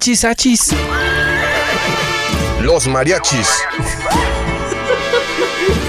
[0.00, 0.70] Achis, achis.
[2.60, 3.48] Los mariachis.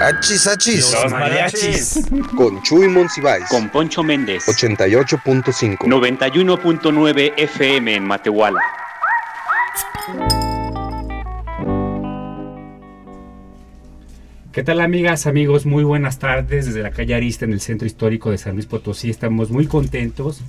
[0.00, 0.94] Achis, achis.
[1.10, 3.48] mariachis Con Chuy Monsiváis.
[3.48, 5.78] con Poncho Méndez 88.5.
[5.78, 8.60] 91.9 FM en Matehuala.
[14.52, 15.66] ¿Qué tal amigas, amigos?
[15.66, 19.10] Muy buenas tardes desde la calle Arista en el centro histórico de San Luis Potosí.
[19.10, 20.42] Estamos muy contentos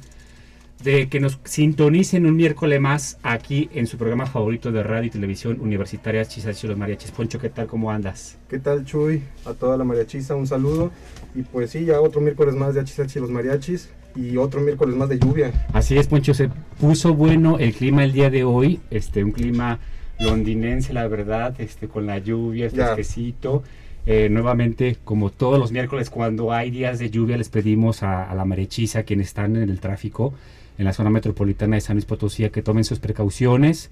[0.84, 5.10] de que nos sintonicen un miércoles más aquí en su programa favorito de radio y
[5.10, 7.12] televisión universitaria Chisachi los Mariachis.
[7.12, 7.68] Poncho, ¿qué tal?
[7.68, 8.38] ¿Cómo andas?
[8.48, 9.22] ¿Qué tal Chuy?
[9.46, 10.92] A toda la mariachisa un saludo.
[11.36, 14.96] Y pues sí, ya otro miércoles más de Achisachi y los mariachis y otro miércoles
[14.96, 15.52] más de lluvia.
[15.74, 19.80] Así es, Poncho, se puso bueno el clima el día de hoy, este, un clima
[20.20, 22.94] londinense, la verdad, este, con la lluvia, Ya.
[22.96, 23.64] fresquecito.
[24.06, 28.34] Eh, nuevamente, como todos los miércoles, cuando hay días de lluvia, les pedimos a, a
[28.34, 30.34] la marechiza, quienes están en el tráfico
[30.80, 33.92] en la zona metropolitana de San Luis Potosí, que tomen sus precauciones.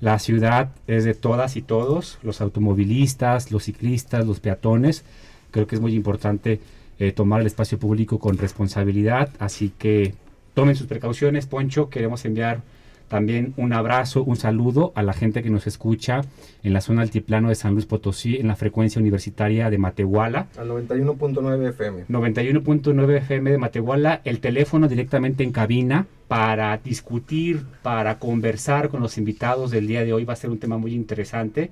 [0.00, 5.04] La ciudad es de todas y todos, los automovilistas, los ciclistas, los peatones.
[5.52, 6.60] Creo que es muy importante
[6.98, 10.14] eh, tomar el espacio público con responsabilidad, así que
[10.54, 11.88] tomen sus precauciones, Poncho.
[11.88, 12.62] Queremos enviar
[13.08, 16.22] también un abrazo, un saludo a la gente que nos escucha
[16.62, 20.48] en la zona altiplano de San Luis Potosí, en la frecuencia universitaria de Matehuala.
[20.58, 22.04] Al 91.9 FM.
[22.08, 29.18] 91.9 FM de Matehuala, el teléfono directamente en cabina para discutir, para conversar con los
[29.18, 30.24] invitados del día de hoy.
[30.24, 31.70] Va a ser un tema muy interesante.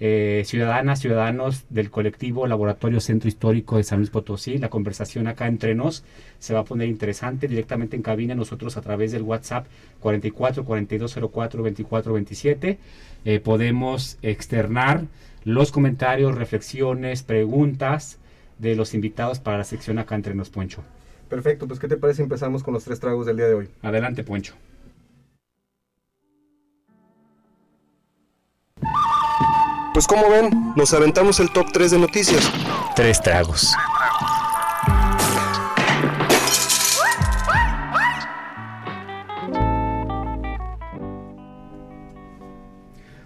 [0.00, 5.46] Eh, ciudadanas, ciudadanos del colectivo Laboratorio Centro Histórico de San Luis Potosí, la conversación acá
[5.46, 6.04] entre nos
[6.40, 9.66] se va a poner interesante directamente en cabina, nosotros a través del WhatsApp
[10.00, 12.78] 44 42 04 24 27
[13.24, 15.04] eh, podemos externar
[15.44, 18.18] los comentarios, reflexiones, preguntas
[18.58, 20.82] de los invitados para la sección acá entre nos, Poncho.
[21.28, 23.68] Perfecto, pues ¿qué te parece si empezamos con los tres tragos del día de hoy?
[23.82, 24.54] Adelante, Poncho.
[29.94, 32.52] Pues como ven, nos aventamos el top 3 de noticias.
[32.96, 33.72] Tres tragos.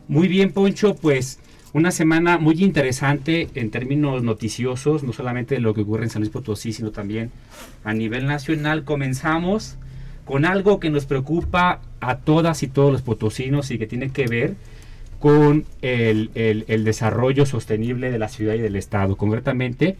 [0.08, 1.38] Muy bien, Poncho, pues
[1.72, 6.20] una semana muy interesante en términos noticiosos, no solamente de lo que ocurre en San
[6.20, 7.30] Luis Potosí, sino también
[7.82, 8.84] a nivel nacional.
[8.84, 9.78] Comenzamos
[10.26, 14.26] con algo que nos preocupa a todas y todos los potosinos y que tiene que
[14.26, 14.54] ver
[15.18, 19.16] con el, el- el desarrollo sostenible de la ciudad y del Estado.
[19.16, 19.96] Concretamente,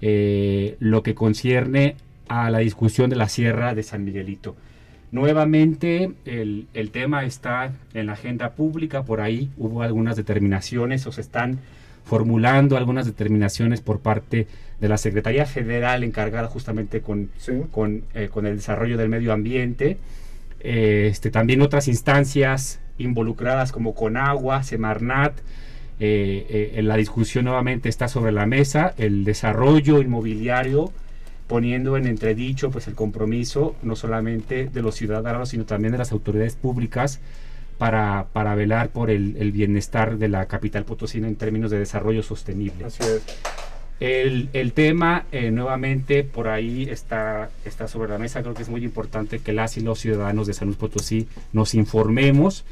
[0.00, 1.96] eh, lo que concierne
[2.28, 4.56] a la discusión de la Sierra de San Miguelito.
[5.10, 11.12] Nuevamente el, el tema está en la agenda pública, por ahí hubo algunas determinaciones o
[11.12, 11.58] se están
[12.04, 14.46] formulando algunas determinaciones por parte
[14.80, 17.52] de la Secretaría Federal encargada justamente con, Sí.
[17.70, 19.98] con, eh, con el desarrollo del medio ambiente.
[20.60, 25.38] Eh, este, también otras instancias involucradas como Conagua, Semarnat.
[26.00, 30.90] eh, eh, en la discusión nuevamente está sobre la mesa el desarrollo inmobiliario
[31.46, 36.10] poniendo en entredicho pues el compromiso no solamente de los ciudadanos sino también de las
[36.10, 37.20] autoridades públicas
[37.78, 42.22] para, para velar por el, el bienestar de la capital potosina en términos de desarrollo
[42.22, 42.84] sostenible.
[42.84, 43.22] Así es.
[44.00, 48.42] El, el tema eh, nuevamente por ahí está, está sobre la mesa.
[48.42, 51.74] Creo que es muy importante que las y los ciudadanos de San Luis Potosí nos
[51.74, 52.64] informemos.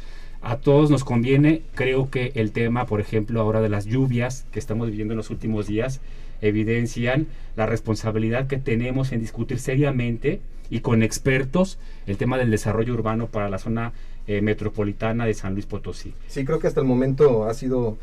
[0.42, 1.62] A todos nos conviene.
[1.74, 5.30] Creo que el tema, por ejemplo, ahora de las lluvias que estamos viviendo en los
[5.30, 6.00] últimos días,
[6.40, 10.40] evidencian la responsabilidad que tenemos en discutir seriamente
[10.70, 13.92] y con expertos el tema del desarrollo urbano para la zona
[14.26, 16.14] eh, metropolitana de San Luis Potosí.
[16.28, 17.98] Sí, creo que hasta el momento ha sido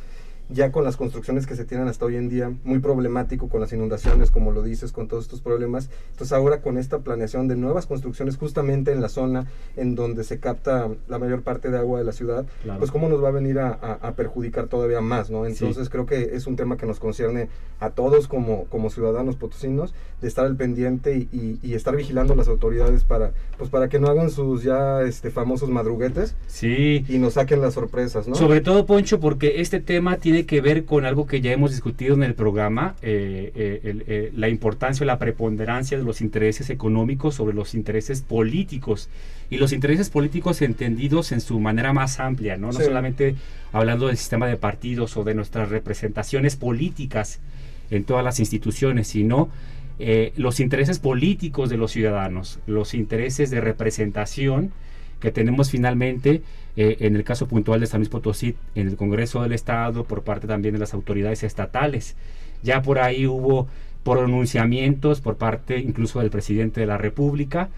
[0.49, 3.73] ya con las construcciones que se tienen hasta hoy en día, muy problemático con las
[3.73, 5.89] inundaciones, como lo dices, con todos estos problemas.
[6.11, 10.39] Entonces ahora con esta planeación de nuevas construcciones justamente en la zona en donde se
[10.39, 12.79] capta la mayor parte de agua de la ciudad, Claro.
[12.79, 15.43] pues cómo nos va a venir a, a- a perjudicar todavía más, ¿no?
[15.45, 15.51] Sí.
[15.51, 17.49] Entonces creo que es un tema que nos concierne
[17.79, 22.33] a todos como, como ciudadanos potosinos, de estar al pendiente y, y- y estar vigilando
[22.33, 27.05] a las autoridades para, pues para que no hagan sus ya este, famosos madruguetes Sí,
[27.07, 28.35] y nos saquen las sorpresas, ¿no?
[28.35, 31.71] Sobre todo, Poncho, porque este tema tiene tiene que ver con algo que ya hemos
[31.71, 36.69] discutido en el programa, eh, eh, eh, la importancia o la preponderancia de los intereses
[36.69, 39.09] económicos sobre los intereses políticos.
[39.49, 43.35] Y los intereses políticos entendidos en su manera más amplia, no, no solamente
[43.71, 47.39] hablando del sistema de partidos o de nuestras representaciones políticas
[47.89, 49.49] en todas las instituciones, sino
[50.35, 54.71] los intereses políticos de los ciudadanos, los intereses de representación
[55.19, 56.41] que tenemos finalmente
[56.75, 60.23] eh, en el caso puntual de San Luis Potosí en el Congreso del Estado por
[60.23, 62.15] parte también de las autoridades estatales.
[62.63, 63.67] Ya por ahí hubo
[64.03, 67.69] pronunciamientos por parte incluso del presidente de la República.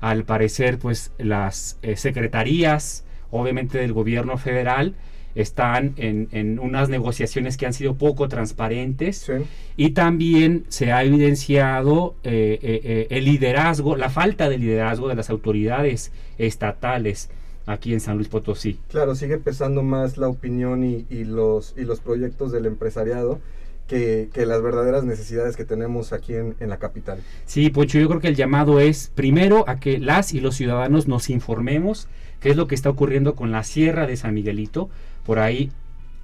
[0.00, 4.94] Al parecer, pues las eh, secretarías, obviamente del gobierno federal,
[5.34, 9.30] están en, unas negociaciones que han sido poco transparentes
[9.76, 15.16] y también se ha evidenciado eh, eh, eh, el liderazgo, la falta de liderazgo de
[15.16, 17.30] las autoridades estatales
[17.66, 18.78] aquí en San Luis Potosí.
[18.90, 23.40] Claro, sigue pesando más la opinión y, los, y los proyectos del empresariado.
[23.88, 27.20] Que, las verdaderas necesidades que tenemos aquí en, en, la capital.
[27.44, 31.06] Sí, Poncho, yo creo que el llamado es primero a que las y los ciudadanos
[31.06, 32.08] nos informemos
[32.44, 34.90] qué es lo que está ocurriendo con la Sierra de San Miguelito,
[35.24, 35.70] por ahí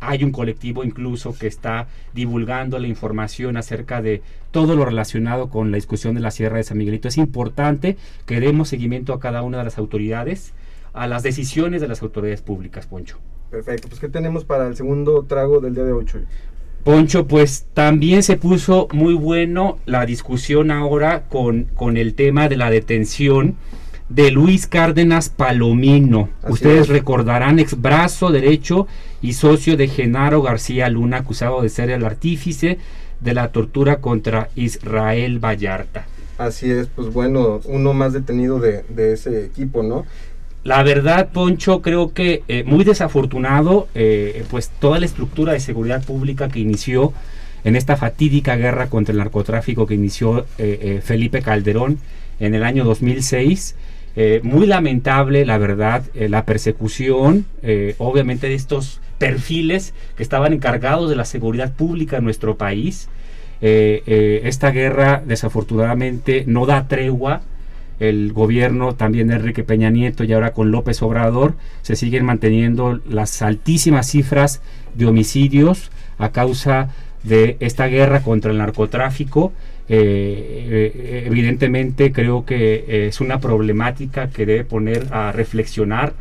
[0.01, 5.71] hay un colectivo incluso que está divulgando la información acerca de todo lo relacionado con
[5.71, 7.09] la discusión de la Sierra de San Miguelito.
[7.09, 10.55] Es importante que demos seguimiento a cada una de las autoridades,
[10.95, 13.19] a las decisiones de las autoridades públicas, Poncho.
[13.51, 16.07] Perfecto, pues ¿qué tenemos para el segundo trago del día de hoy?
[16.85, 22.57] Poncho, pues también se puso muy bueno la discusión ahora con, con el tema de
[22.57, 23.57] la detención
[24.11, 26.29] de Luis Cárdenas Palomino.
[26.49, 28.87] Ustedes recordarán, ex brazo derecho
[29.23, 32.79] y socio de Genaro García Luna, acusado de ser el artífice
[33.21, 36.07] de la tortura contra Israel Vallarta.
[36.39, 40.05] Así es, pues bueno, uno más detenido de, ese equipo, ¿no?
[40.65, 46.03] La verdad, Poncho, creo que eh, muy desafortunado, eh, pues toda la estructura de seguridad
[46.03, 47.13] pública que inició
[47.63, 51.99] en esta fatídica guerra contra el narcotráfico que inició eh, Felipe Calderón
[52.41, 53.77] en el año 2006,
[54.17, 60.53] eh, muy lamentable, la verdad, eh, la persecución, eh, obviamente, de estos perfiles que estaban
[60.53, 63.09] encargados de la seguridad pública en nuestro país.
[63.63, 67.43] esta guerra, desafortunadamente, no da tregua.
[67.99, 73.01] El gobierno también de Enrique Peña Nieto y ahora con López Obrador se siguen manteniendo
[73.07, 74.63] las altísimas cifras
[74.95, 76.91] de homicidios a causa de
[77.25, 79.53] esta guerra contra el narcotráfico
[79.89, 86.13] eh, eh, evidentemente creo que es una problemática que debe poner a reflexionar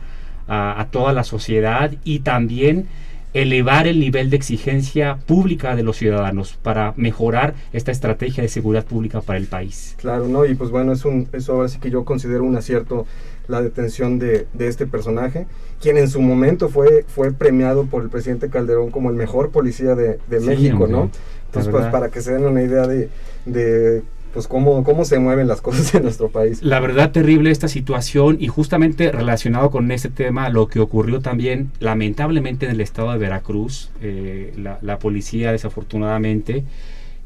[0.48, 2.88] a, toda la sociedad y también
[3.34, 8.86] elevar el nivel de exigencia pública de los ciudadanos para mejorar esta estrategia de seguridad
[8.86, 9.96] pública para el país.
[9.98, 10.46] Claro, ¿no?
[10.46, 13.06] Y pues bueno, es un, eso ahora sí que yo considero un acierto
[13.48, 15.48] la detención de, este personaje,
[15.82, 19.96] quien en su momento fue, fue premiado por el presidente Calderón como el mejor policía
[19.96, 21.10] de, México, ¿no?
[21.48, 23.10] Entonces, pues para que se den una idea de,
[23.46, 24.04] de
[24.34, 26.62] pues cómo, cómo se mueven las cosas en nuestro país.
[26.62, 31.72] La verdad terrible esta situación y justamente relacionado con este tema, lo que ocurrió también
[31.80, 36.64] lamentablemente en el estado de Veracruz, eh, la, policía desafortunadamente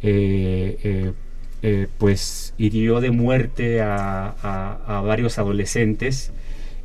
[0.02, 1.12] eh,
[1.62, 6.32] eh, pues hirió de muerte a, varios adolescentes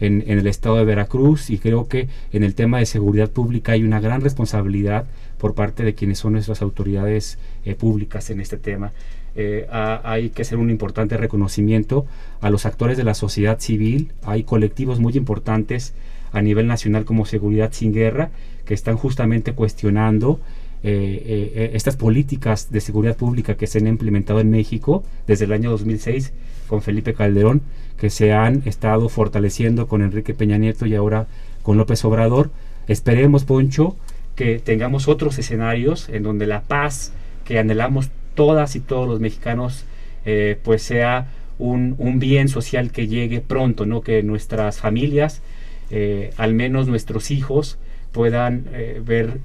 [0.00, 3.72] en, en, el estado de Veracruz y creo que en el tema de seguridad pública
[3.72, 5.06] hay una gran responsabilidad
[5.36, 7.38] por parte de quienes son nuestras autoridades
[7.78, 8.92] públicas en este tema.
[9.40, 12.06] Eh, hay que hacer un importante reconocimiento
[12.40, 14.10] a los actores de la sociedad civil.
[14.24, 15.94] Hay colectivos muy importantes
[16.32, 18.30] a nivel nacional como Seguridad Sin Guerra
[18.64, 20.40] que están justamente cuestionando
[20.82, 25.52] eh, eh, estas políticas de seguridad pública que se han implementado en México desde el
[25.52, 26.32] año 2006
[26.66, 27.62] con Felipe Calderón,
[27.96, 31.28] que se han estado fortaleciendo con Enrique Peña Nieto y ahora
[31.62, 32.50] con López Obrador.
[32.88, 33.94] Esperemos, Poncho,
[34.34, 37.12] que tengamos otros escenarios en donde la paz
[37.44, 39.84] que anhelamos todas y todos los mexicanos
[40.24, 41.26] eh, pues sea
[41.58, 44.00] un, bien social que llegue pronto, ¿no?
[44.00, 45.42] que nuestras familias,
[45.90, 47.78] eh, al menos nuestros hijos,
[48.12, 49.40] puedan eh, ver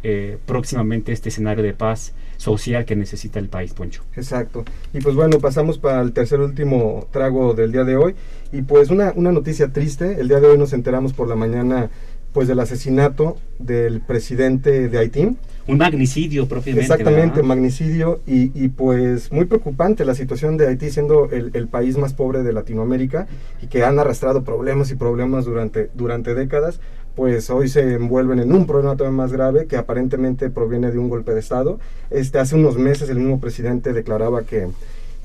[0.45, 4.03] próximamente este escenario de paz social que necesita el país, Poncho.
[4.15, 4.63] Exacto.
[4.93, 8.13] Y pues bueno, pasamos para el tercer último trago del día de hoy.
[8.51, 11.89] Y pues una, una noticia triste, el día de hoy nos enteramos por la mañana
[12.31, 15.35] pues del asesinato del presidente de Haití.
[15.65, 16.81] Un magnicidio propiamente.
[16.81, 21.97] Exactamente, magnicidio y, y, pues muy preocupante la situación de Haití siendo el, el, país
[21.97, 23.27] más pobre de Latinoamérica
[23.61, 26.81] y que han arrastrado problemas y problemas durante, durante décadas,
[27.15, 31.09] pues hoy se envuelven en un problema todavía más grave que aparentemente proviene de un
[31.09, 31.79] golpe de Estado.
[32.09, 34.67] Este, hace unos meses el mismo presidente declaraba que,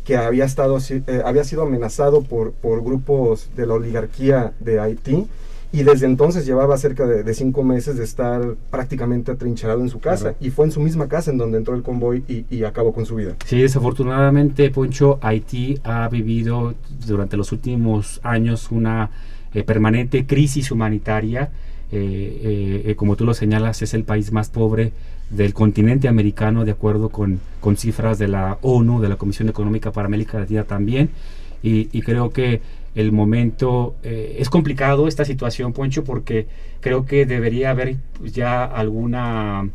[0.05, 5.27] que había, estado, eh, había sido amenazado por, por grupos de la oligarquía de Haití
[5.71, 10.35] y desde entonces llevaba cerca de, cinco meses de estar prácticamente atrincherado en su casa
[10.41, 13.17] y fue en su misma casa en donde entró el convoy y, acabó con su
[13.17, 13.37] vida.
[13.45, 16.75] Sí, desafortunadamente, Poncho, Haití ha vivido
[17.07, 19.11] durante los últimos años una
[19.55, 21.51] eh, permanente crisis humanitaria.
[21.91, 24.93] Eh, eh, como tú lo señalas, es el país más pobre
[25.31, 29.93] del continente americano, de acuerdo con, con cifras de la ONU, de la Comisión Económica
[29.93, 31.11] para América Latina también.
[31.63, 32.61] Y, y creo que
[32.95, 36.47] el momento eh, es complicado esta situación, Poncho, porque
[36.81, 39.69] creo que debería haber ya alguna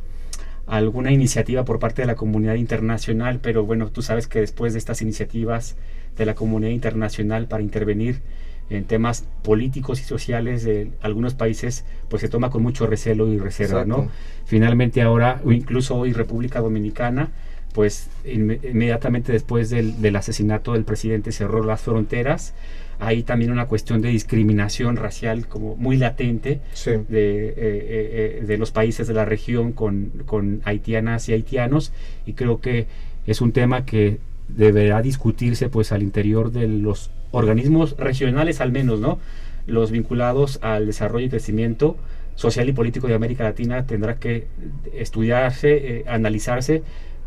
[0.66, 4.80] alguna iniciativa por parte de la comunidad internacional, pero bueno, tú sabes que después de
[4.80, 5.76] estas iniciativas
[6.18, 8.22] de la comunidad internacional para intervenir
[8.70, 13.38] en temas políticos y sociales de algunos países, pues se toma con mucho recelo y
[13.38, 14.10] reserva, ¿no?
[14.46, 17.32] Finalmente ahora, o incluso hoy República Dominicana,
[17.74, 22.54] pues inmediatamente después del, del, asesinato del presidente cerró las fronteras.
[23.00, 28.58] Hay también una cuestión de discriminación racial como muy latente de, eh, eh, eh, de,
[28.58, 31.92] los países de la región con, con haitianas y haitianos
[32.26, 32.88] y creo que
[33.26, 39.00] es un tema que deberá discutirse pues al interior de los organismos regionales al menos,
[39.00, 39.20] ¿no?
[39.66, 41.98] Los vinculados al desarrollo y crecimiento
[42.36, 44.48] social y político de América Latina tendrá que
[44.94, 46.84] estudiarse, analizarse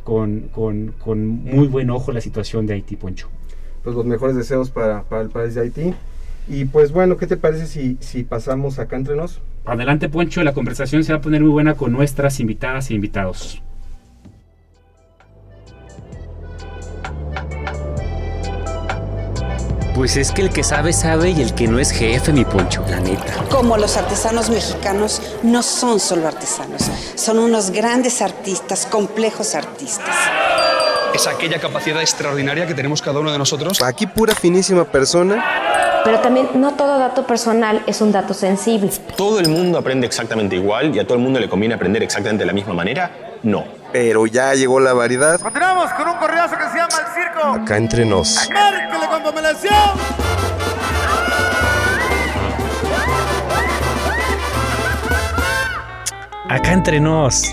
[0.06, 3.28] con, con, muy buen ojo la situación de Haití, Poncho.
[3.86, 5.94] Pues los mejores deseos para, para el país de Haití.
[6.48, 9.40] Y pues bueno, ¿qué te parece si, si pasamos acá entre nos?
[9.64, 13.62] Adelante, Poncho, la conversación se va a poner muy buena con nuestras invitadas e invitados.
[19.94, 22.84] Pues es que el que sabe, sabe y el que no es jefe, mi poncho,
[22.90, 23.44] la neta.
[23.52, 30.16] Como los artesanos mexicanos no son solo artesanos, son unos grandes artistas, complejos artistas.
[31.16, 33.80] Es aquella capacidad extraordinaria que tenemos cada uno de nosotros.
[33.80, 36.02] Aquí pura finísima persona.
[36.04, 38.90] Pero también no todo dato personal es un dato sensible.
[39.16, 42.42] ¿Todo el mundo aprende exactamente igual y a todo el mundo le conviene aprender exactamente
[42.42, 43.38] de la misma manera?
[43.42, 43.64] No.
[43.92, 45.40] Pero ya llegó la variedad.
[45.40, 47.62] Continuamos con un correazo que se llama El Circo.
[47.62, 48.50] Acá entre nos.
[48.50, 49.22] ¡Márquele con
[56.50, 57.50] Acá entre nos.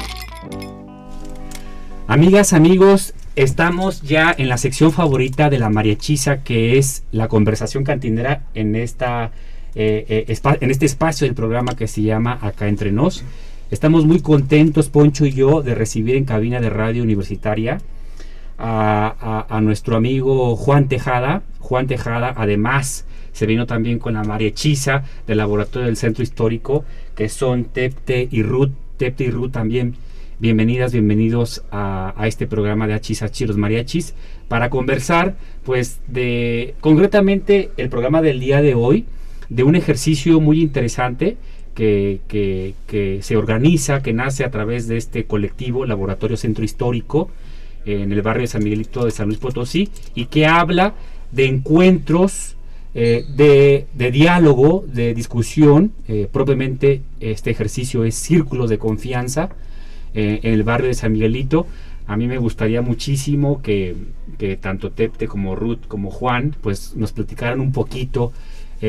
[2.10, 7.84] Amigas, amigos, estamos ya en la sección favorita de la mariachiza, que es la conversación
[7.84, 9.32] cantinera en, esta,
[9.76, 13.24] eh, eh, en este espacio del programa que se llama Acá entre nos.
[13.72, 17.80] Estamos muy contentos, Poncho y yo, de recibir en cabina de radio universitaria
[18.60, 21.42] a, nuestro amigo Juan Tejada.
[21.60, 26.86] Juan Tejada, además, se vino también con la mariachiza del laboratorio del Centro Histórico,
[27.16, 28.72] que son Tepte y Ruth.
[28.98, 29.96] Tepte y Ruth también
[30.44, 34.14] bienvenidas, bienvenidos a, este programa de Achis Chiros Mariachis
[34.50, 39.06] para conversar, pues, de concretamente el programa del día de hoy,
[39.48, 41.38] de un ejercicio muy interesante
[41.76, 42.74] que,
[43.22, 47.32] se organiza, que nace a través de este colectivo Laboratorio Centro Histórico
[47.86, 50.94] en el barrio de San Miguelito de San Luis Potosí y que habla
[51.32, 52.58] de encuentros
[52.96, 59.50] eh, de, de, diálogo, de discusión, eh, propiamente este ejercicio es círculos de confianza
[60.14, 61.68] eh, el barrio de San Miguelito.
[62.08, 63.96] A mí me gustaría muchísimo que,
[64.60, 68.34] tanto Tepte como Ruth como Juan pues nos platicaran un poquito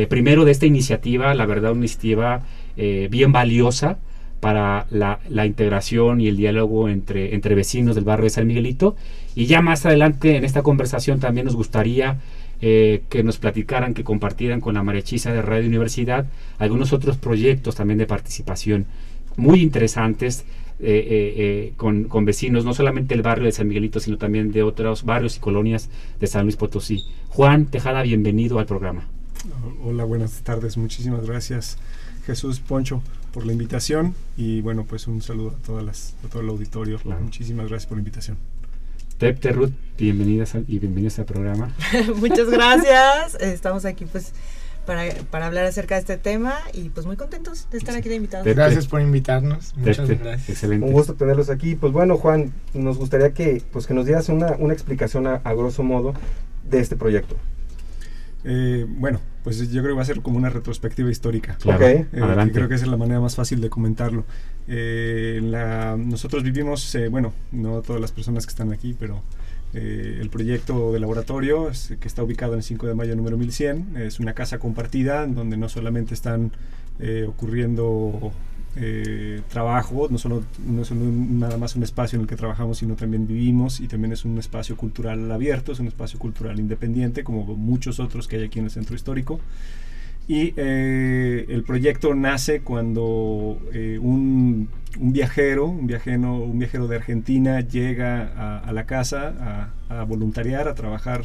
[0.08, 2.42] primero de esta iniciativa, la verdad una iniciativa
[2.74, 3.98] bien valiosa
[4.44, 8.94] para la, integración y el diálogo entre, entre vecinos del barrio de San Miguelito.
[9.34, 12.18] Y ya más adelante en esta conversación también nos gustaría
[12.60, 16.26] eh, que nos platicaran, que compartieran con la Mariachisa de Radio Universidad
[16.58, 18.84] algunos otros proyectos también de participación
[19.36, 20.44] muy interesantes
[20.80, 24.62] eh, eh, con, con, vecinos, no solamente del barrio de San Miguelito, sino también de
[24.62, 25.88] otros barrios y colonias
[26.20, 27.04] de San Luis Potosí.
[27.28, 29.06] Juan Tejada, bienvenido al programa.
[29.82, 31.78] Hola, buenas tardes, muchísimas gracias
[32.26, 33.02] Jesús Poncho
[33.32, 36.98] por la invitación y bueno, pues un saludo a, todas las, a todo el auditorio.
[37.04, 38.38] Muchísimas gracias por la invitación.
[39.18, 41.74] Tepte Ruth, bienvenidas y bienvenidos al programa.
[42.16, 43.34] Muchas gracias.
[43.40, 44.32] Estamos aquí pues
[44.84, 48.16] para, para, hablar acerca de este tema y pues muy contentos de estar aquí de
[48.16, 48.46] invitados.
[48.46, 49.74] Gracias por invitarnos.
[49.76, 50.48] Muchas gracias.
[50.48, 50.86] Excelente.
[50.86, 51.74] Un gusto tenerlos aquí.
[51.74, 55.82] Pues bueno, Juan, nos gustaría que pues que nos dieras una, una explicación a, grosso
[55.82, 56.14] modo
[56.68, 57.36] de este proyecto.
[58.44, 61.56] Eh, bueno, pues yo creo que va a ser como una retrospectiva histórica.
[61.60, 61.84] Claro.
[61.86, 62.06] Eh,
[62.52, 64.24] creo que esa es la manera más fácil de comentarlo.
[64.66, 69.22] Eh, la, nosotros vivimos, eh, bueno, no todas las personas que están aquí, pero
[69.74, 74.20] el proyecto de laboratorio que está ubicado en el 5 de mayo número 1100 es
[74.20, 76.52] una casa compartida donde no solamente están
[77.26, 78.32] ocurriendo
[78.76, 82.96] eh, trabajo, no solo, no es nada más un espacio en el que trabajamos, sino
[82.96, 87.44] también vivimos y también es un espacio cultural abierto, es un espacio cultural independiente, como
[87.54, 89.38] muchos otros que hay aquí en el centro histórico.
[90.26, 96.96] Y eh, el proyecto nace cuando eh, un, un, viajero, un viajero, un viajero de
[96.96, 101.24] Argentina llega a, a la casa a, a, voluntariar, a trabajar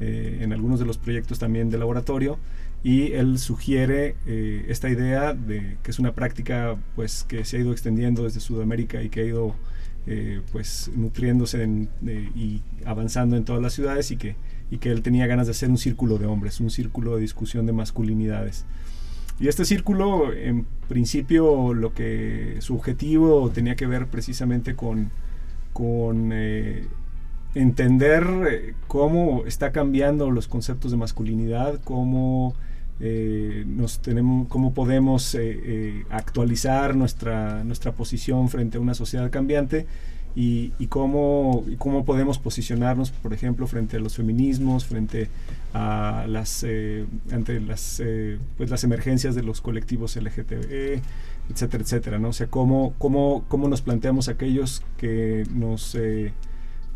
[0.00, 2.38] eh, en algunos de los proyectos también de laboratorio.
[2.82, 7.60] Y él sugiere eh, esta idea de que es una práctica pues que se ha
[7.60, 9.54] ido extendiendo desde Sudamérica y que ha ido
[10.06, 14.36] eh, pues nutriéndose en, eh, y avanzando en todas las ciudades y que,
[14.70, 17.66] y que él tenía ganas de hacer un círculo de hombres, un círculo de discusión
[17.66, 18.64] de masculinidades.
[19.40, 25.10] Y este círculo, en principio, lo que su objetivo tenía que ver precisamente con,
[26.32, 26.86] eh,
[27.54, 32.54] entender eh, cómo está cambiando los conceptos de masculinidad, cómo
[33.00, 35.36] eh, nos tenemos, cómo podemos
[36.10, 39.86] actualizar nuestra, nuestra posición frente a una sociedad cambiante
[40.36, 45.28] y, y, cómo, y, cómo, podemos posicionarnos, por ejemplo, frente a los feminismos, frente
[45.72, 47.06] a las, eh,
[47.66, 51.00] las, eh, pues las emergencias de los colectivos LGTB,
[51.50, 52.28] etcétera, etcétera, ¿no?
[52.28, 56.32] O sea, cómo, cómo, cómo nos planteamos aquellos que nos eh,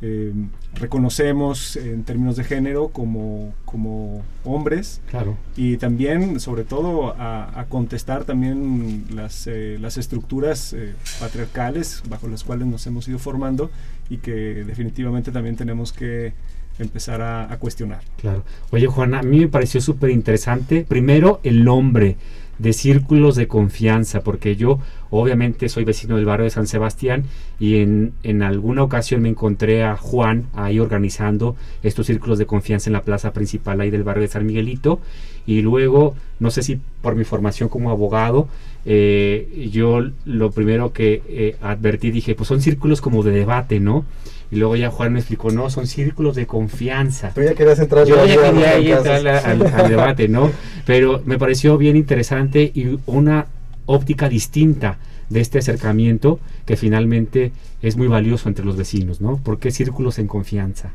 [0.00, 0.33] eh,
[0.75, 5.37] reconocemos en términos de género como, como hombres claro.
[5.57, 12.28] y también sobre todo a, a contestar también las, eh, las estructuras eh, patriarcales bajo
[12.28, 13.73] las cuales nos hemos ido formando
[14.09, 14.31] y que
[14.64, 16.33] definitivamente también tenemos que
[16.78, 18.02] empezar a, a cuestionar.
[18.21, 18.45] Claro.
[18.71, 22.17] Oye Juana, a mí me pareció súper interesante, primero el nombre
[22.59, 27.25] de círculos de confianza, porque yo obviamente soy vecino del barrio de San Sebastián
[27.59, 32.88] y en, en, alguna ocasión me encontré a Juan ahí organizando estos círculos de confianza
[32.88, 35.00] en la plaza principal ahí del barrio de San Miguelito
[35.49, 38.49] y luego, no sé si por mi formación como abogado,
[38.85, 44.05] eh, yo lo primero que eh, advertí dije, pues son círculos como de debate, ¿no?
[44.50, 47.33] Y luego ya Juan me explicó, no, son círculos de confianza.
[47.35, 50.50] Tú ya querías entrar Yo ya quería ahí entrar al, al, debate, ¿no?
[50.85, 53.47] Pero me pareció bien interesante y una
[53.88, 54.99] óptica distinta
[55.30, 57.52] de este acercamiento que finalmente
[57.83, 59.38] es muy valioso entre los vecinos, ¿no?
[59.38, 60.92] ¿Por qué círculos en confianza?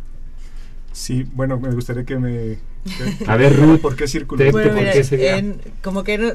[0.91, 2.57] Sí, bueno, me gustaría que me...
[2.83, 4.51] Que, a ver, Ruth, ¿por qué círculos?
[4.51, 5.37] Bueno, ¿por mira, qué sería?
[5.37, 6.33] En, como que no,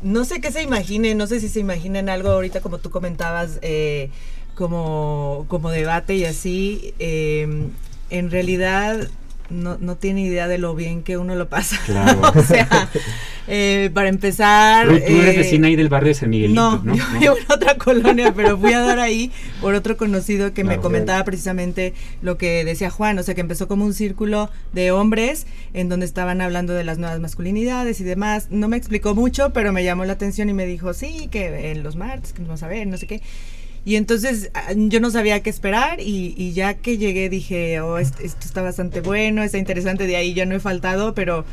[0.00, 3.58] no, sé qué se imaginen, no sé si se imaginen algo ahorita como tú comentabas,
[3.62, 4.10] eh,
[4.54, 6.94] como, como debate y así.
[7.00, 7.68] Eh,
[8.10, 9.08] en realidad
[9.50, 11.78] no, no tiene idea de lo bien que uno lo pasa.
[11.86, 12.20] Claro.
[12.34, 12.88] o sea,
[13.46, 14.86] eh, para empezar.
[14.86, 16.60] Pero tú eres eh, vecina ahí del barrio de San Miguelito.
[16.60, 16.94] No, ¿no?
[16.94, 20.76] yo vivo en otra colonia, pero fui a dar ahí por otro conocido que claro,
[20.76, 24.90] me comentaba precisamente lo que decía Juan, o sea, que empezó como un círculo de
[24.90, 28.48] hombres en donde estaban hablando de las nuevas masculinidades y demás.
[28.50, 31.82] No me explicó mucho, pero me llamó la atención y me dijo, sí, que en
[31.82, 33.22] los martes, que nos vamos a ver, no sé qué.
[33.84, 38.22] Y entonces yo no sabía qué esperar y, y ya que llegué dije, oh, esto,
[38.22, 41.44] está bastante bueno, está interesante, de ahí ya no he faltado, pero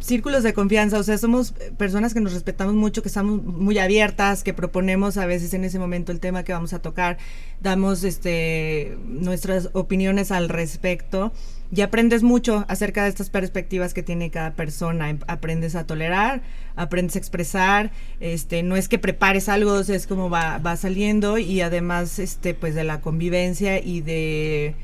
[0.00, 4.42] círculos de confianza, o sea, somos personas que nos respetamos mucho, que estamos muy abiertas,
[4.42, 7.18] que proponemos a veces en ese momento el tema que vamos a tocar,
[7.60, 11.32] damos este nuestras opiniones al respecto
[11.72, 15.16] y aprendes mucho acerca de estas perspectivas que tiene cada persona.
[15.28, 16.42] Aprendes a tolerar,
[16.74, 21.60] aprendes a expresar, este, no es que prepares algo, es como va, va saliendo y
[21.60, 24.74] además este, pues de la convivencia y de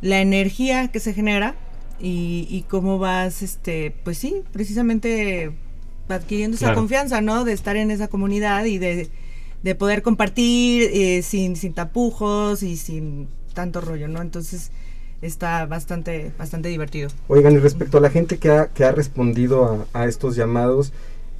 [0.00, 1.56] la energía que se genera
[2.00, 5.52] y, y cómo vas, este, pues sí, precisamente
[6.08, 6.72] adquiriendo claro.
[6.72, 7.44] esa confianza, ¿no?
[7.44, 9.08] De estar en esa comunidad y de,
[9.62, 14.22] de poder compartir eh, sin, sin tapujos y sin tanto rollo, ¿no?
[14.22, 14.70] Entonces,
[15.20, 17.10] está bastante, bastante divertido.
[17.28, 20.92] Oigan, y respecto a la gente que ha, que ha respondido a, a estos llamados,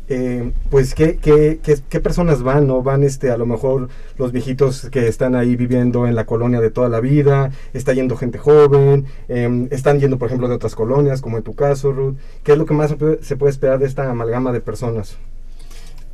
[0.08, 2.82] eh, pues ¿qué, qué, qué, personas van, ¿no?
[2.82, 6.70] Van este, a lo mejor los viejitos que están ahí viviendo en la colonia de
[6.70, 11.20] toda la vida, está yendo gente joven, eh, están yendo, por ejemplo, de otras colonias,
[11.20, 12.16] como en tu caso, Ruth.
[12.42, 15.18] ¿Qué es lo que más se puede esperar de esta amalgama de personas?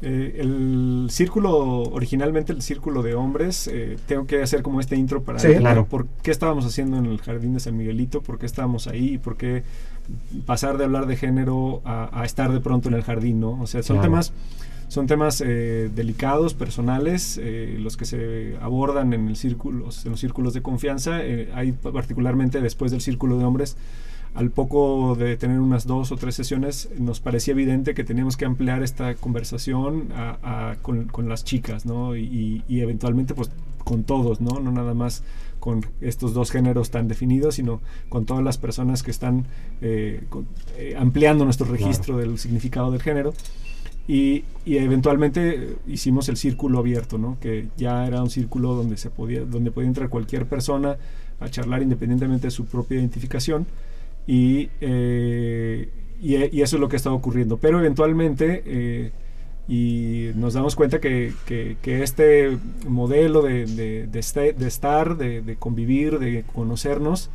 [0.02, 5.22] Eh, el círculo, originalmente el círculo de hombres, eh, tengo que hacer como este intro
[5.22, 5.87] para sí, claro.
[5.87, 9.18] por qué estábamos haciendo en el jardín de San Miguelito, por qué estábamos ahí y
[9.18, 9.62] por qué
[10.44, 13.61] pasar de hablar de género a, a estar de pronto en el jardín, ¿no?
[13.61, 14.11] O sea, son claro.
[14.11, 14.33] temas
[14.88, 20.20] son temas eh, delicados, personales, eh, los que se abordan en, el círculo, en los
[20.20, 21.18] círculos de confianza.
[21.22, 23.76] Eh, hay particularmente después del círculo de hombres,
[24.35, 28.44] al poco de tener unas dos o tres sesiones, nos parecía evidente que teníamos que
[28.44, 30.38] ampliar esta conversación a,
[30.70, 32.16] a, con, con, las chicas, ¿no?
[32.16, 33.51] Y, y, eventualmente, pues,
[33.85, 34.59] con todos, ¿no?
[34.59, 35.23] No nada más
[35.61, 39.47] con estos dos géneros tan definidos, sino con todas las personas que están
[40.29, 40.47] con,
[40.99, 42.29] ampliando nuestro registro claro.
[42.29, 43.33] del significado del género.
[44.07, 47.38] Y, y, eventualmente hicimos el círculo abierto, ¿no?
[47.40, 50.99] que ya era un círculo donde, se podía, donde podía entrar cualquier persona
[51.40, 53.66] a charlar independientemente de su propia identificación.
[54.27, 55.89] Y, eh,
[56.21, 57.59] y, eso es lo que está ocurriendo.
[57.59, 59.13] Pero eventualmente,
[59.67, 61.33] y nos damos cuenta que,
[61.85, 67.31] este modelo de, este, de estar, de, convivir, de conocernos,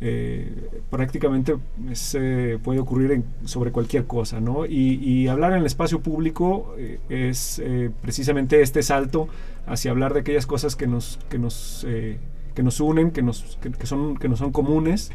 [0.00, 0.48] eh,
[0.90, 1.56] prácticamente
[1.92, 4.64] se puede ocurrir sobre cualquier cosa, ¿no?
[4.66, 9.28] Y, hablar en el espacio público eh, es eh, precisamente este salto
[9.66, 11.86] hacia hablar de aquellas cosas que nos, que nos,
[12.58, 15.12] que nos unen, que, nos, que, son, que nos son comunes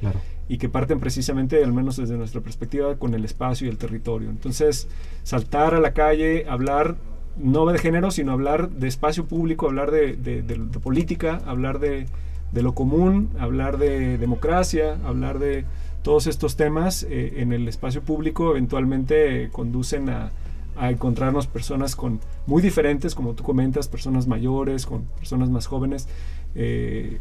[0.47, 4.29] y que parten precisamente, al menos desde nuestra perspectiva, con el espacio y el territorio.
[4.29, 4.87] Entonces,
[5.23, 6.95] saltar a la calle, hablar
[7.35, 12.07] no de género, sino hablar de espacio público, hablar de, de política, hablar de
[12.53, 15.65] lo común, hablar de democracia, hablar de
[16.01, 20.31] todos estos temas eh, en el espacio público eventualmente conducen a,
[20.75, 26.07] encontrarnos personas con muy diferentes, como tú comentas, personas mayores, con personas más jóvenes,
[26.55, 27.19] eh,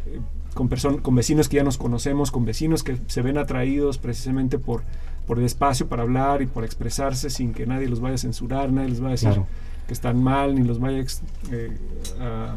[0.54, 4.82] con, con vecinos que ya nos conocemos, con vecinos que se ven atraídos precisamente por,
[5.26, 8.70] por el espacio para hablar y por expresarse sin que nadie los vaya a censurar,
[8.70, 9.40] nadie les va a decir
[9.86, 11.04] que están mal, ni los vaya
[11.50, 11.76] eh,
[12.20, 12.56] a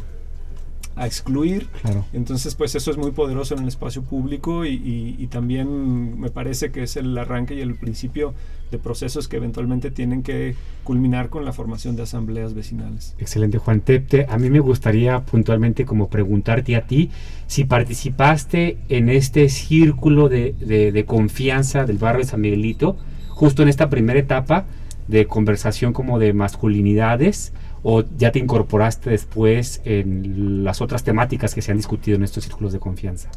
[0.95, 1.67] a excluir.
[2.13, 6.83] Entonces, pues eso es muy poderoso en el espacio público y, también me parece que
[6.83, 8.33] es el arranque y el principio
[8.71, 13.15] de procesos que eventualmente tienen que culminar con la formación de asambleas vecinales.
[13.19, 14.25] Excelente, Juan Tepte.
[14.29, 17.09] A mí me gustaría puntualmente como preguntarte a ti
[17.47, 22.97] si participaste en este círculo de, de confianza del barrio de San Miguelito,
[23.29, 24.65] justo en esta primera etapa
[25.07, 27.53] de conversación como de masculinidades
[27.87, 32.43] o ya te incorporaste después en las otras temáticas que se han discutido en estos
[32.43, 33.29] círculos de confianza?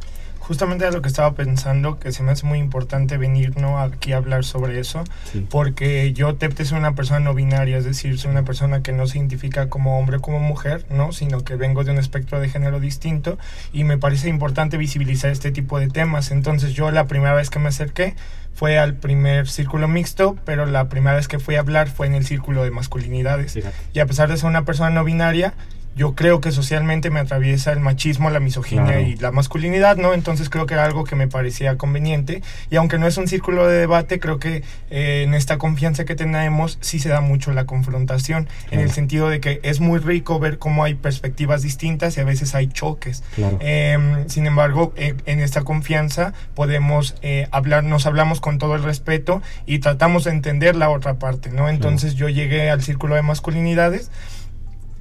[0.48, 3.78] Justamente era lo que estaba pensando, que se me hace muy importante venir ¿no?
[3.78, 5.04] aquí a hablar sobre eso,
[5.50, 9.06] porque yo Tepte soy una persona no binaria, es decir, soy una persona que no
[9.06, 11.12] se identifica como hombre o como mujer, ¿no?
[11.12, 13.36] sino que vengo de un espectro de género distinto
[13.74, 16.30] y me parece importante visibilizar este tipo de temas.
[16.30, 18.14] Entonces yo la primera vez que me acerqué
[18.54, 22.14] fue al primer círculo mixto, pero la primera vez que fui a hablar fue en
[22.14, 23.56] el círculo de masculinidades.
[23.92, 25.52] Y a pesar de ser una persona no binaria,
[25.98, 30.14] yo creo que socialmente me atraviesa el machismo, la misoginia y la masculinidad, ¿no?
[30.14, 32.40] Entonces creo que era algo que me parecía conveniente.
[32.70, 36.14] Y aunque no es un círculo de debate, creo que eh, en esta confianza que
[36.14, 40.38] tenemos sí se da mucho la confrontación, en el sentido de que es muy rico
[40.38, 43.24] ver cómo hay perspectivas distintas y a veces hay choques.
[43.58, 49.42] Em, sin embargo, en esta confianza podemos eh, hablar, nos hablamos con todo el respeto
[49.66, 51.68] y tratamos de entender la otra parte, ¿no?
[51.68, 54.12] Entonces yo llegué al círculo de masculinidades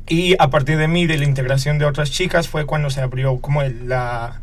[0.07, 3.37] y a partir de mí, de la integración de otras chicas, fue cuando se abrió
[3.39, 4.39] como el, la,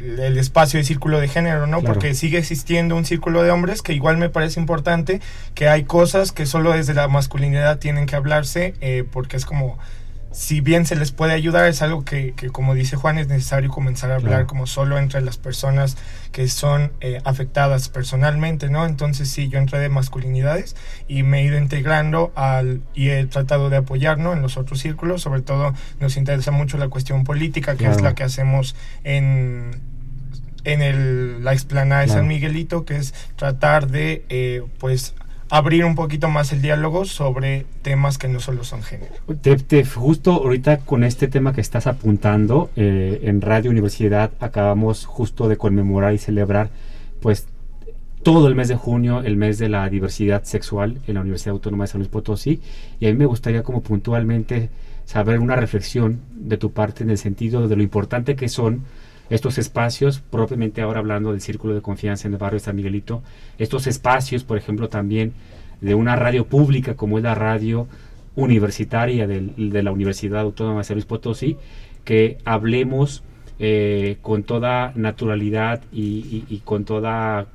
[0.00, 1.82] el espacio de círculo de género, ¿no?
[1.82, 5.20] Porque sigue existiendo un círculo de hombres que igual me parece importante,
[5.54, 9.78] que hay cosas que solo desde la masculinidad tienen que hablarse, eh, porque es como
[10.34, 14.10] si bien se les puede ayudar, es algo que, como dice Juan, es necesario comenzar
[14.10, 15.96] a hablar como solo entre las personas
[16.32, 18.84] que son eh, afectadas personalmente, ¿no?
[18.84, 20.74] Entonces sí, yo entré de masculinidades
[21.06, 25.22] y me he ido integrando al, y he tratado de apoyarnos en los otros círculos,
[25.22, 29.94] sobre todo nos interesa mucho la cuestión política, que es la que hacemos en
[30.64, 35.14] en el, la explanada de San Miguelito, que es tratar de, eh, pues,
[35.54, 39.14] abrir un poquito más el diálogo sobre temas que no solo son género.
[39.40, 45.48] Te, justo ahorita con este tema que estás apuntando, eh, en Radio Universidad acabamos justo
[45.48, 46.70] de conmemorar y celebrar
[47.20, 47.46] pues
[48.24, 51.84] todo el mes de junio, el mes de la diversidad sexual en la Universidad Autónoma
[51.84, 52.60] de San Luis Potosí,
[52.98, 54.70] y a mí me gustaría como puntualmente
[55.04, 58.82] saber una reflexión de tu parte en el sentido de lo importante que son
[59.30, 63.22] estos espacios, propiamente ahora hablando del círculo de confianza en el barrio de San Miguelito,
[63.58, 65.32] estos espacios, por ejemplo, también
[65.80, 67.86] de una radio pública como es la radio
[68.36, 71.56] universitaria de la Universidad Autónoma de San Luis Potosí,
[72.04, 73.22] que hablemos
[73.58, 77.46] eh, con toda naturalidad y, con toda,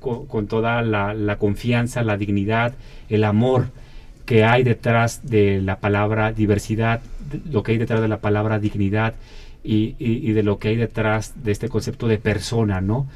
[0.00, 2.74] con, toda la, la, confianza, la dignidad,
[3.08, 3.66] el amor
[4.24, 7.00] que hay detrás de la palabra diversidad,
[7.50, 9.14] lo que hay detrás de la palabra dignidad
[9.66, 13.08] y, de lo que hay detrás de este concepto de persona, ¿no?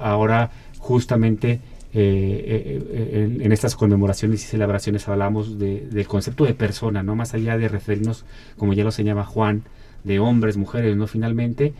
[0.00, 1.60] Ahora, justamente
[1.92, 7.16] eh, eh, en, estas conmemoraciones y celebraciones hablamos del concepto de persona, ¿no?
[7.16, 8.24] Más allá de referirnos,
[8.58, 9.62] como ya lo señala Juan,
[10.04, 11.06] de hombres, mujeres, ¿no?
[11.06, 11.72] Finalmente,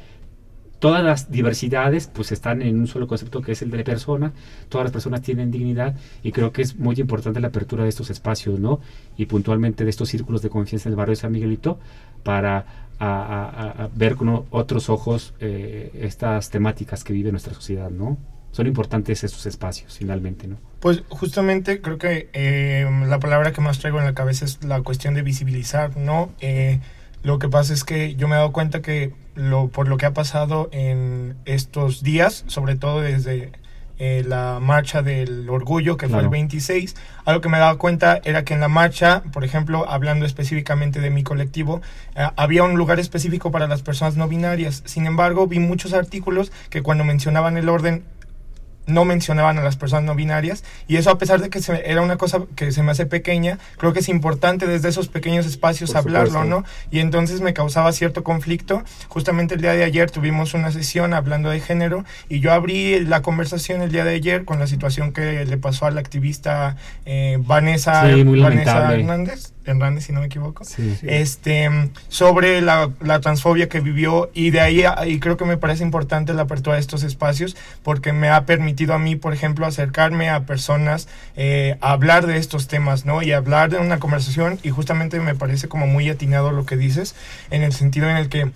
[0.84, 4.32] todas las diversidades pues están en un solo concepto que es el de persona,
[4.68, 8.10] todas las personas tienen dignidad y creo que es muy importante la apertura de estos
[8.10, 8.80] espacios, ¿no?
[9.16, 11.78] Y puntualmente de estos círculos de confianza en el barrio de San Miguelito
[12.22, 12.66] para
[12.98, 18.18] a, ver con otros ojos eh, estas temáticas que vive nuestra sociedad, ¿no?
[18.52, 20.56] Son importantes estos espacios, finalmente, ¿no?
[20.80, 24.80] Pues justamente creo que eh, la palabra que más traigo en la cabeza es la
[24.82, 26.30] cuestión de visibilizar, ¿no?
[26.40, 26.80] Eh,
[27.24, 29.12] lo que pasa es que yo me he dado cuenta que
[29.72, 33.50] por lo que ha pasado en estos días, sobre todo desde
[33.98, 38.44] eh, la marcha del orgullo, que fue el 26, algo que me daba cuenta era
[38.44, 41.80] que en la marcha, por ejemplo, hablando específicamente de mi colectivo,
[42.16, 44.82] eh, había un lugar específico para las personas no binarias.
[44.84, 48.04] Sin embargo, vi muchos artículos que cuando mencionaban el orden
[48.86, 52.16] no mencionaban a las personas no binarias y eso a pesar de que era una
[52.16, 56.44] cosa que se me hace pequeña, creo que es importante desde esos pequeños espacios hablarlo,
[56.44, 56.64] ¿no?
[56.90, 58.82] Y entonces me causaba cierto conflicto.
[59.08, 63.22] Justamente el día de ayer tuvimos una sesión hablando de género y yo abrí la
[63.22, 67.38] conversación el día de ayer con la situación que le pasó a la activista eh,
[67.40, 70.64] Vanessa, Vanessa Hernández Hernández, si no me equivoco,
[71.02, 75.82] este sobre la, la, transfobia que vivió y de ahí y creo que me parece
[75.82, 80.28] importante la apertura de estos espacios porque me ha permitido a mí, por ejemplo, acercarme
[80.28, 83.22] a personas, eh, a hablar de estos temas, ¿no?
[83.22, 87.14] Y hablar de una conversación y justamente me parece como muy atinado lo que dices
[87.50, 88.50] en el sentido en el que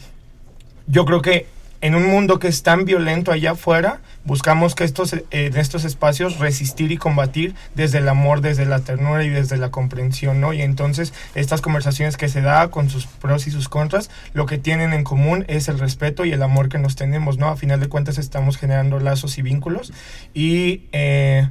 [0.87, 1.47] yo creo que
[1.81, 5.85] en un mundo que es tan violento allá afuera, buscamos que estos, eh, en estos
[5.85, 10.53] espacios resistir y combatir desde el amor, desde la ternura y desde la comprensión, ¿no?
[10.53, 14.59] Y entonces estas conversaciones que se da con sus pros y sus contras, lo que
[14.59, 17.49] tienen en común es el respeto y el amor que nos tenemos, ¿no?
[17.49, 19.93] A final de cuentas estamos generando lazos y vínculos
[20.35, 21.49] y eh,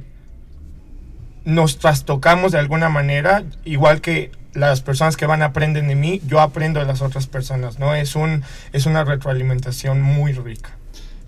[1.44, 6.40] nos trastocamos de alguna manera, igual que las personas que van aprenden de mí, yo
[6.40, 7.94] aprendo de las otras personas, ¿no?
[7.94, 10.70] Es, un, es una retroalimentación muy rica.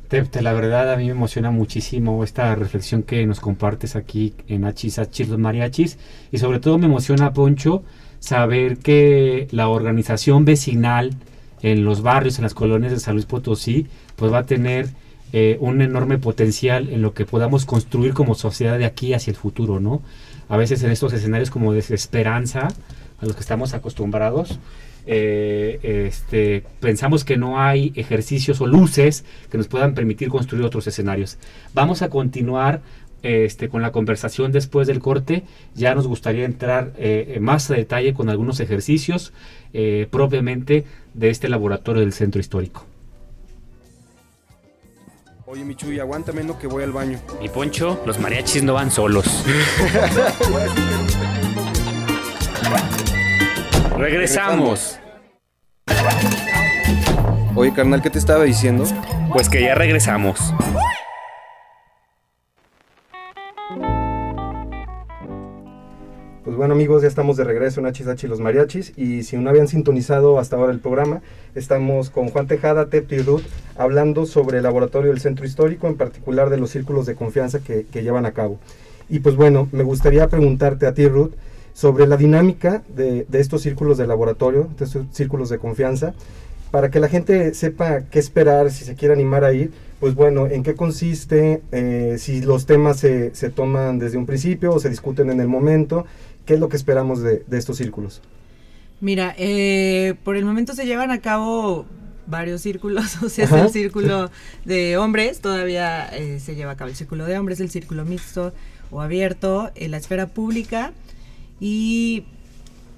[0.09, 4.64] Tepte, la verdad a mí me emociona muchísimo esta reflexión que nos compartes aquí en
[4.64, 5.98] Hachis Hachis los Mariachis
[6.33, 7.85] y sobre todo me emociona, Poncho,
[8.18, 11.14] saber que la organización vecinal
[11.62, 14.88] en los barrios, en las colonias de San Luis Potosí, pues va a tener
[15.33, 19.37] eh, un enorme potencial en lo que podamos construir como sociedad de aquí hacia el
[19.37, 20.02] futuro, ¿no?
[20.48, 22.68] A veces en estos escenarios como desesperanza,
[23.20, 24.59] a los que estamos acostumbrados,
[25.06, 30.87] eh, este, pensamos que no hay ejercicios o luces que nos puedan permitir construir otros
[30.87, 31.38] escenarios.
[31.74, 32.83] Vamos a continuar
[33.22, 35.44] este, con la conversación después del corte.
[35.74, 39.33] Ya nos gustaría entrar eh, más a detalle con algunos ejercicios
[39.72, 42.87] eh, propiamente de este laboratorio del centro histórico.
[45.46, 47.18] Oye, Michuy, aguántame no que voy al baño.
[47.40, 49.26] Mi Poncho, los mariachis no van solos.
[54.00, 54.98] Regresamos.
[57.54, 58.84] Oye, carnal, ¿qué te estaba diciendo?
[59.30, 60.54] Pues que ya regresamos.
[66.42, 69.68] Pues bueno amigos, ya estamos de regreso en Hachisachi los Mariachis y si no habían
[69.68, 71.20] sintonizado hasta ahora el programa,
[71.54, 73.42] estamos con Juan Tejada, Tepti y Ruth
[73.76, 77.84] hablando sobre el laboratorio del Centro Histórico, en particular de los círculos de confianza que,
[77.84, 78.58] que llevan a cabo.
[79.10, 81.34] Y pues bueno, me gustaría preguntarte a ti Ruth,
[81.80, 86.12] sobre la dinámica de, estos círculos de laboratorio, de estos círculos de confianza,
[86.70, 90.46] para que la gente sepa qué esperar, si se quiere animar a ir, pues bueno,
[90.46, 94.90] en qué consiste, eh, si los temas se, se, toman desde un principio o se
[94.90, 96.04] discuten en el momento,
[96.44, 98.20] qué es lo que esperamos de, estos círculos.
[99.00, 101.86] Mira, eh, por el momento se llevan a cabo
[102.26, 104.30] varios círculos, o sea, es el círculo
[104.66, 108.52] de hombres, todavía eh, se lleva a cabo el círculo de hombres, el círculo mixto
[108.90, 110.92] o abierto, en la esfera pública,
[111.61, 112.25] y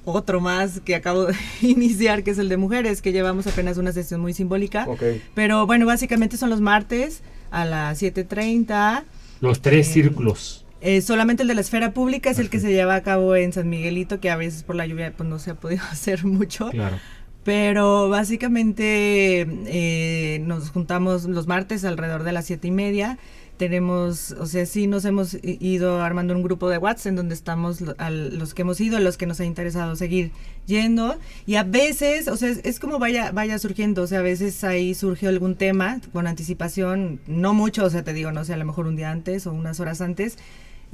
[0.05, 3.93] otro más que acabo de iniciar, que es el de mujeres, que llevamos apenas una
[3.93, 4.87] sesión muy simbólica.
[5.35, 9.05] Pero bueno, básicamente son los martes a las 7.30.
[9.41, 10.65] Los tres eh, círculos.
[10.81, 13.53] Eh, solamente el de la esfera pública es el que se lleva a cabo en
[13.53, 16.71] San Miguelito, que a veces por la lluvia pues no se ha podido hacer mucho.
[16.71, 16.97] Claro.
[17.45, 23.19] Pero básicamente eh, nos juntamos los martes alrededor de las siete y media
[23.57, 27.81] tenemos, o sea, sí nos hemos ido armando un grupo de WhatsApp en donde estamos
[27.81, 30.33] los que hemos ido, los que nos ha interesado seguir
[30.67, 34.65] yendo y a veces, o sea, es, como vaya vaya surgiendo, o sea, a veces
[34.65, 38.57] ahí surgió algún tema con anticipación, no mucho, o sea, te digo, no sé, a
[38.57, 40.39] lo mejor un día antes o unas horas antes,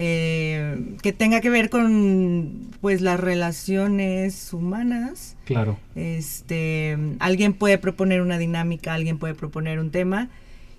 [0.01, 5.37] eh, que tenga que ver con pues las relaciones humanas.
[5.45, 5.77] Claro.
[5.97, 10.29] Este, alguien puede proponer una dinámica, alguien puede proponer un tema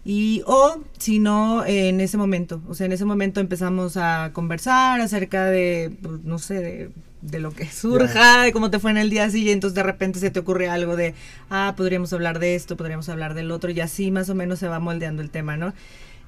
[0.05, 5.01] y, o si no, en ese momento, o sea, en ese momento empezamos a conversar
[5.01, 6.89] acerca de, pues, no sé,
[7.21, 10.19] de, lo que surja, de cómo te fue en el día siguiente, entonces de repente
[10.19, 11.15] se te ocurre algo de,
[11.49, 14.69] ah, podríamos hablar de esto, podríamos hablar del otro, y así más o menos se
[14.69, 15.73] va moldeando el tema, ¿no?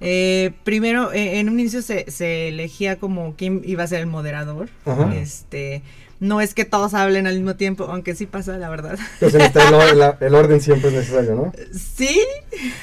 [0.02, 4.08] Eh, primero, eh, en un inicio se, se, elegía como quién iba a ser el
[4.08, 4.70] moderador.
[5.16, 5.84] Este,
[6.20, 8.98] no es que todos hablen al mismo tiempo, aunque sí pasa, la verdad.
[9.20, 9.34] Pues
[10.22, 11.54] el, orden siempre es necesario, ¿no?
[11.72, 12.20] Sí,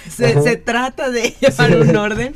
[0.09, 2.35] se, trata de llevar un orden.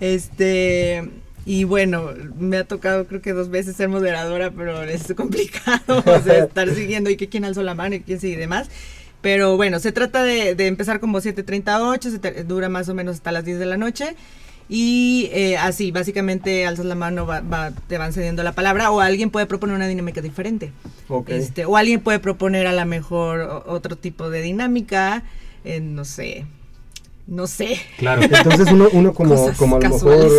[0.00, 1.08] Este,
[1.46, 6.70] y bueno, me ha tocado creo que dos veces ser moderadora, pero es complicado estar
[6.70, 8.68] siguiendo y que quién alzó la mano y quién sigue y demás.
[9.24, 13.32] Pero bueno, se trata de, de empezar como 7.38, se dura más o menos hasta
[13.32, 14.16] las 10 de la noche.
[14.68, 19.30] y eh, así, básicamente alzas la mano, va, te van cediendo la palabra o alguien
[19.30, 20.72] puede proponer una dinámica diferente.
[21.28, 25.22] Este, o alguien puede proponer a lo mejor otro tipo de dinámica,
[25.80, 26.44] no sé,
[27.26, 27.78] no sé.
[27.96, 30.30] Claro, entonces uno, uno como, como a lo mejor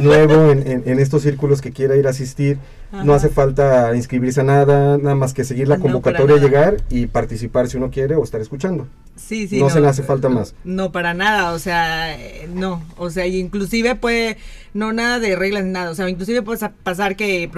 [0.00, 2.58] nuevo en, en, estos círculos que quiera ir a asistir,
[2.92, 7.68] no hace falta inscribirse a nada, nada más que seguir la convocatoria, llegar y participar
[7.68, 8.86] si uno quiere o estar escuchando.
[9.16, 9.60] Sí, sí.
[9.60, 10.54] No, se le hace falta más.
[10.64, 12.16] No, para nada, o sea,
[12.52, 14.38] no, o sea, inclusive puede,
[14.72, 17.48] no nada de reglas ni nada, o sea, inclusive puede pasar que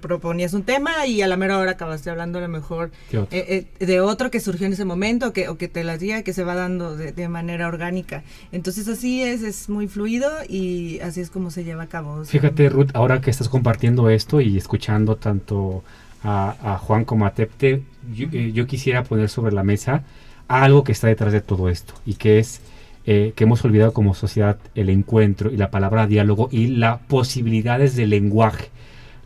[0.00, 3.84] proponías un tema y a la mera hora acabaste hablando a lo mejor eh, eh,
[3.84, 6.44] de otro que surgió en ese momento que, o que te la diga que se
[6.44, 8.22] va dando de, manera orgánica.
[8.52, 12.24] Entonces así es, es muy fluido y así es como se lleva a cabo.
[12.24, 15.82] Fíjate, Ruth, ahora que estás compartiendo esto y escuchando tanto
[16.22, 17.82] a, Juan como a Tepte,
[18.14, 20.04] yo quisiera poner sobre la mesa
[20.48, 22.60] algo que está detrás de todo esto y que es
[23.06, 27.96] eh, que hemos olvidado como sociedad el encuentro y la palabra diálogo y las posibilidades
[27.96, 28.68] del lenguaje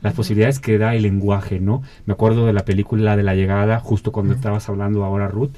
[0.05, 1.83] las posibilidades que da el lenguaje, ¿no?
[2.05, 5.53] Me acuerdo de la película de la llegada, justo cuando estabas hablando ahora, Ruth,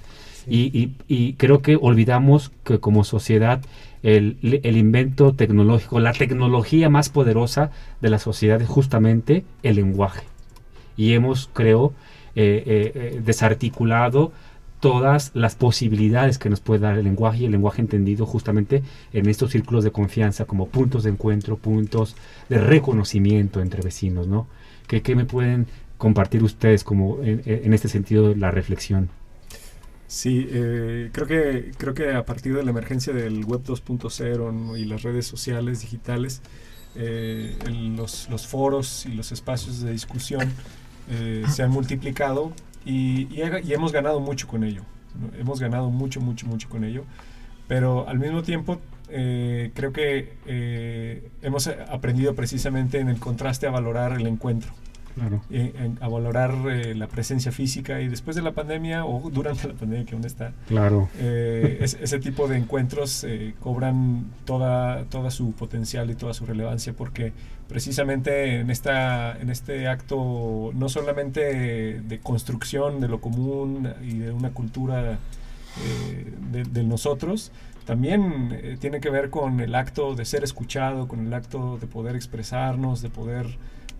[0.48, 3.62] y, y, creo que olvidamos que como sociedad
[4.02, 10.24] el, invento tecnológico, la tecnología más poderosa de la sociedad es justamente el lenguaje.
[10.96, 11.92] Y hemos, creo,
[12.36, 14.32] eh, eh, desarticulado
[14.78, 18.82] todas las posibilidades que nos puede dar el lenguaje y el lenguaje entendido justamente
[19.12, 22.14] en estos círculos de confianza como puntos de encuentro, puntos
[22.48, 24.46] de reconocimiento entre vecinos, ¿no?
[24.86, 25.66] ¿Qué, me pueden
[25.98, 29.08] compartir ustedes como en, este sentido la reflexión?
[30.08, 34.84] Sí, eh, creo, que, creo que a partir de la emergencia del Web 2.0 y
[34.84, 36.42] las redes sociales digitales,
[36.94, 37.56] eh,
[37.96, 40.48] los, los, foros y los espacios de discusión
[41.10, 42.52] eh, se han multiplicado
[42.84, 44.82] y, hemos ganado mucho con ello.
[45.38, 47.04] Hemos ganado mucho, mucho, mucho con ello.
[47.68, 53.70] Pero al mismo tiempo eh, creo que eh, hemos aprendido precisamente en el contraste a
[53.70, 54.72] valorar el encuentro.
[55.16, 55.40] Claro.
[56.00, 60.04] a valorar eh, la presencia física y después de la pandemia o durante la pandemia
[60.04, 61.08] que aún está, claro.
[61.18, 63.26] ese tipo de encuentros
[63.60, 67.32] cobran toda, toda su potencial y toda su relevancia porque
[67.68, 74.32] precisamente en, esta, en este acto no solamente de construcción de lo común y de
[74.32, 75.18] una cultura
[75.84, 77.52] eh, de, nosotros,
[77.84, 81.86] también eh, tiene que ver con el acto de ser escuchado, con el acto de
[81.86, 83.46] poder expresarnos, de poder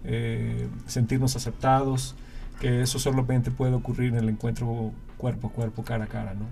[0.07, 2.15] eh, sentirnos aceptados,
[2.61, 6.47] que eso solamente puede ocurrir en el encuentro cuerpo a cuerpo, cara a cara, ¿no?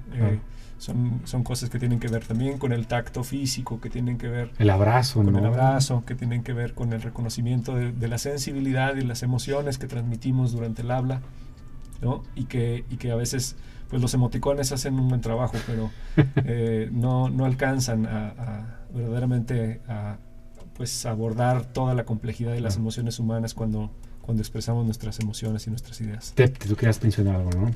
[0.79, 4.29] son, son cosas que tienen que ver también con el tacto físico, que tienen que
[4.29, 4.51] ver...
[4.59, 8.97] El abrazo, Con el abrazo, que tienen que ver con el reconocimiento de, la sensibilidad
[8.97, 11.21] y las emociones que transmitimos durante el habla,
[12.03, 12.23] ¿no?
[12.35, 13.57] Y que, y que a veces,
[13.88, 15.90] pues los emoticones hacen un buen trabajo, pero
[16.45, 20.19] eh, no, no alcanzan a, verdaderamente a
[20.77, 23.91] pues abordar toda la complejidad de las emociones humanas cuando,
[24.23, 26.33] cuando expresamos nuestras emociones y nuestras ideas.
[26.35, 27.71] Te, tú querías mencionar algo, ¿no?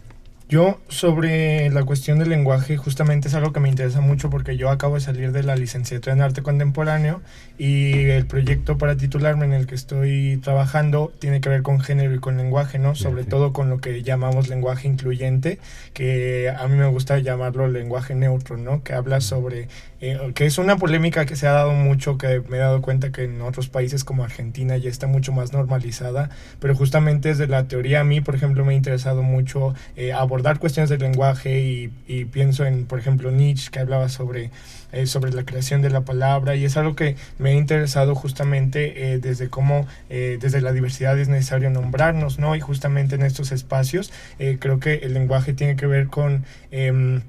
[0.51, 4.71] Yo sobre la cuestión del lenguaje justamente es algo que me interesa mucho porque yo
[4.71, 7.21] acabo de salir de la licenciatura en arte contemporáneo
[7.59, 12.15] y el proyecto para titularme en el que estoy trabajando tiene que ver con género
[12.15, 12.95] y con lenguaje, ¿no?
[12.95, 15.59] Sobre todo con lo que llamamos lenguaje incluyente,
[15.93, 18.83] que a mí me gusta llamarlo lenguaje neutro, ¿no?
[18.83, 19.69] Que habla sobre
[20.01, 23.13] eh, que es una polémica que se ha dado mucho, que me he dado cuenta
[23.13, 27.69] que en otros países como Argentina ya está mucho más normalizada, pero justamente desde la
[27.69, 31.91] teoría a mí, por ejemplo, me ha interesado mucho eh, abordar cuestiones del lenguaje y,
[32.07, 34.51] y, pienso en, por ejemplo, Nietzsche, que hablaba sobre,
[34.93, 39.19] eh, sobre la creación de la palabra, y es algo que me ha interesado justamente
[39.21, 42.57] desde cómo, desde la diversidad es necesario nombrarnos, ¿no?
[42.57, 44.13] Y justamente en estos espacios
[44.59, 47.23] creo que el lenguaje tiene que ver con em,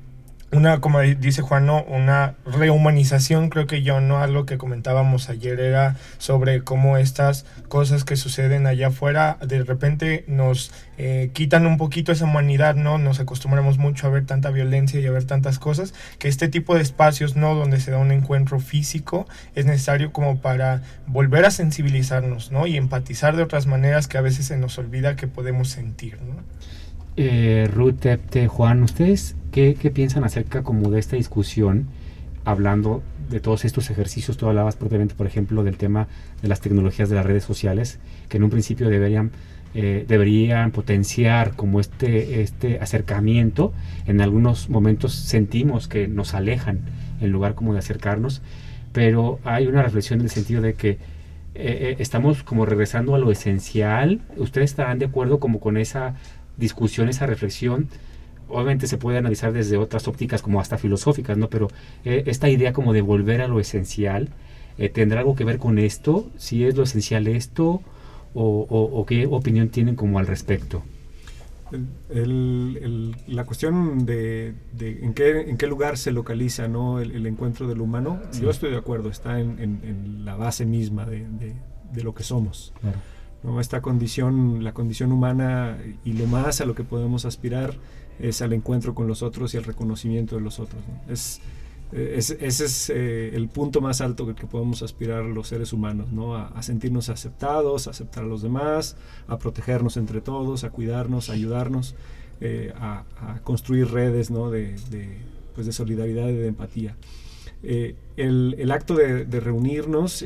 [0.51, 1.83] una, como dice Juan, ¿no?
[1.83, 4.17] una rehumanización, creo que yo, ¿no?
[4.17, 10.25] Algo que comentábamos ayer era sobre cómo estas cosas que suceden allá afuera de repente
[10.27, 12.97] nos eh, quitan un poquito esa humanidad, ¿no?
[12.97, 16.73] Nos acostumbramos mucho a ver tanta violencia y a ver tantas cosas, que este tipo
[16.73, 17.53] de espacios, ¿no?
[17.53, 22.65] Donde se da un encuentro físico es necesario como para volver a sensibilizarnos, ¿no?
[22.65, 26.43] Y empatizar de otras maneras que a veces se nos olvida que podemos sentir, ¿no?
[27.17, 28.05] Eh, Ruth,
[28.47, 31.87] Juan, ¿ustedes qué, piensan acerca como de esta discusión,
[32.45, 34.37] hablando de todos estos ejercicios?
[34.37, 36.07] Tú hablabas propiamente, por ejemplo, del tema
[36.41, 39.31] de las tecnologías de las redes sociales, que en un principio deberían,
[39.73, 43.73] eh, deberían potenciar como este, este acercamiento.
[44.07, 46.81] En algunos momentos sentimos que nos alejan
[47.21, 48.41] en lugar como de acercarnos,
[48.93, 50.97] pero hay una reflexión en el sentido de que
[51.55, 54.21] eh, estamos como regresando a lo esencial.
[54.37, 56.15] ¿Ustedes estarán de acuerdo como con esa
[56.59, 57.89] discusión, esa reflexión,
[58.49, 61.49] obviamente se puede analizar desde otras ópticas como hasta filosóficas, ¿no?
[61.49, 61.69] Pero
[62.03, 64.29] eh, esta idea como de volver a lo esencial,
[64.77, 66.29] eh, ¿tendrá algo que ver con esto?
[66.37, 67.81] ¿Si es lo esencial esto?
[68.33, 70.83] ¿O, qué opinión tienen como al respecto?
[72.11, 76.99] la cuestión de, en, qué, en qué lugar se localiza ¿no?
[76.99, 81.53] el, encuentro del humano, yo estoy de acuerdo, está en, la base misma de,
[82.01, 82.73] lo que somos.
[83.59, 87.75] Esta condición, la condición humana y lo más a lo que podemos aspirar
[88.19, 90.81] es al encuentro con los otros y al reconocimiento de los otros.
[91.07, 91.41] Es,
[91.91, 96.35] ese es eh, el punto más alto que, que, podemos aspirar los seres humanos, ¿no?
[96.35, 98.95] A, sentirnos aceptados, a aceptar a los demás,
[99.27, 101.95] a protegernos entre todos, a cuidarnos, a ayudarnos,
[102.41, 103.05] eh, a,
[103.43, 104.51] construir redes ¿no?
[104.51, 104.75] de,
[105.55, 106.95] pues de solidaridad y de empatía.
[107.61, 110.25] Eh, el, acto de, reunirnos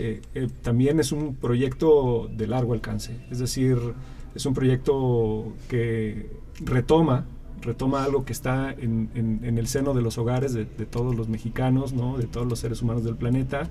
[0.61, 3.77] también es un proyecto de largo alcance, es decir,
[4.35, 6.29] es un proyecto que
[6.63, 7.25] retoma
[7.63, 12.17] retoma algo que está en, el seno de los hogares de, todos los mexicanos, ¿no?
[12.17, 13.69] de todos los seres humanos del planeta.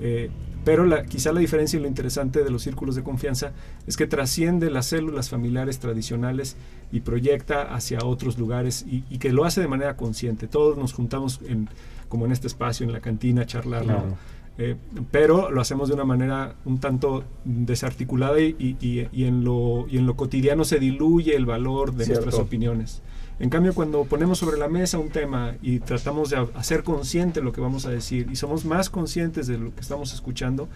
[0.00, 0.30] Eh,
[0.64, 3.52] pero quizá la diferencia y lo interesante de los círculos de confianza
[3.86, 6.56] es que trasciende las células familiares tradicionales
[6.90, 10.48] y proyecta hacia otros lugares y, que lo hace de manera consciente.
[10.48, 11.68] Todos nos juntamos en,
[12.08, 13.84] como en este espacio, en la cantina, charlar.
[14.58, 14.74] Eh,
[15.10, 19.98] pero lo hacemos de una manera un tanto desarticulada y, y, y, en lo, y
[19.98, 23.02] en lo cotidiano se diluye el valor de nuestras opiniones.
[23.38, 27.52] En cambio, cuando ponemos sobre la mesa un tema y tratamos de hacer consciente lo
[27.52, 30.68] que vamos a decir y somos más conscientes de lo que estamos escuchando,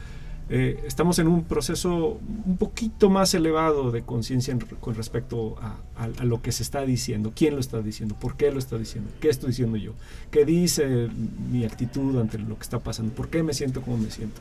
[0.53, 5.79] eh, estamos en un proceso un poquito más elevado de conciencia con respecto a,
[6.25, 9.29] lo que se está diciendo, quién lo está diciendo, por qué lo está diciendo, qué
[9.29, 9.93] estoy diciendo yo,
[10.33, 11.09] qué dice
[11.53, 14.41] mi actitud ante lo que está pasando, por qué me siento como me siento.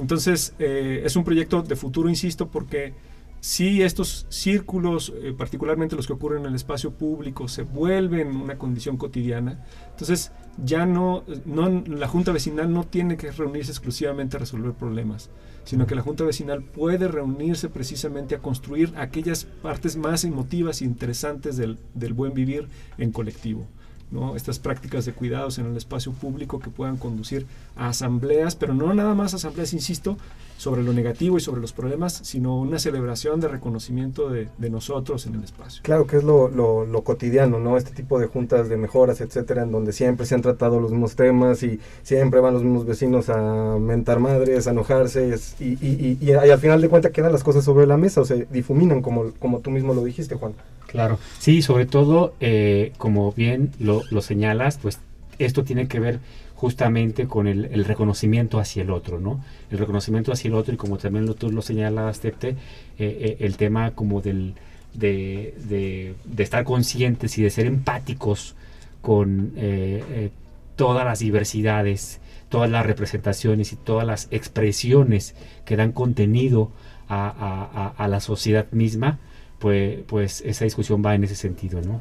[0.00, 2.94] Entonces, eh, es un proyecto de futuro, insisto, porque
[3.40, 8.58] si estos círculos, eh, particularmente los que ocurren en el espacio público, se vuelven una
[8.58, 10.32] condición cotidiana, entonces
[10.64, 15.30] ya no, la Junta Vecinal no tiene que reunirse exclusivamente a resolver problemas,
[15.64, 20.84] sino que la Junta Vecinal puede reunirse precisamente a construir aquellas partes más emotivas e
[20.84, 22.68] interesantes del, del buen vivir
[22.98, 23.66] en colectivo.
[24.10, 24.36] ¿no?
[24.36, 27.46] estas prácticas de cuidados en el espacio público que puedan conducir
[27.78, 30.16] a asambleas, pero no nada más asambleas, insisto,
[30.58, 35.36] sobre lo negativo y sobre los problemas, sino una celebración de reconocimiento de, nosotros en
[35.36, 35.82] el espacio.
[35.82, 37.76] Claro que es lo, lo, cotidiano, ¿no?
[37.76, 41.14] Este tipo de juntas de mejoras, etcétera, en donde siempre se han tratado los mismos
[41.14, 46.32] temas y siempre van los mismos vecinos a mentar madres, a enojarse y, y, y,
[46.32, 49.60] al final de cuentas quedan las cosas sobre la mesa o se difuminan, como, como
[49.60, 50.52] tú mismo lo dijiste, Juan.
[50.88, 54.98] Claro, sí, sobre todo, eh, como bien lo, lo señalas, pues
[55.38, 56.20] esto tiene que ver
[56.58, 59.40] justamente con el, reconocimiento hacia el otro, ¿no?
[59.70, 62.56] El reconocimiento hacia el otro y como también lo, tú lo señalas, Tete, eh,
[62.98, 64.54] eh, el tema como del,
[64.92, 68.56] de, de, estar conscientes y de ser empáticos
[69.02, 70.30] con eh,
[70.74, 76.72] todas las diversidades, todas las representaciones y todas las expresiones que dan contenido
[77.08, 79.20] a, a la sociedad misma,
[79.60, 82.00] pues, pues esa discusión va en ese sentido, ¿no?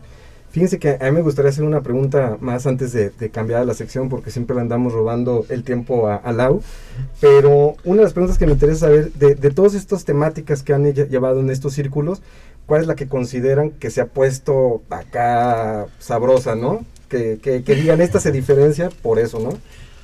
[0.50, 4.10] Fíjense que a mí me gustaría hacer una pregunta más antes de, cambiar la sección,
[4.10, 6.62] porque siempre le andamos robando el tiempo a, Lau.
[7.20, 10.74] Pero una de las preguntas que me interesa saber, de, de todas estas temáticas que
[10.74, 12.22] han llevado en estos círculos,
[12.66, 16.86] ¿cuál es la que consideran que se ha puesto acá sabrosa, ¿no?
[17.10, 19.50] Que, que, digan, esta se diferencia por eso, ¿no?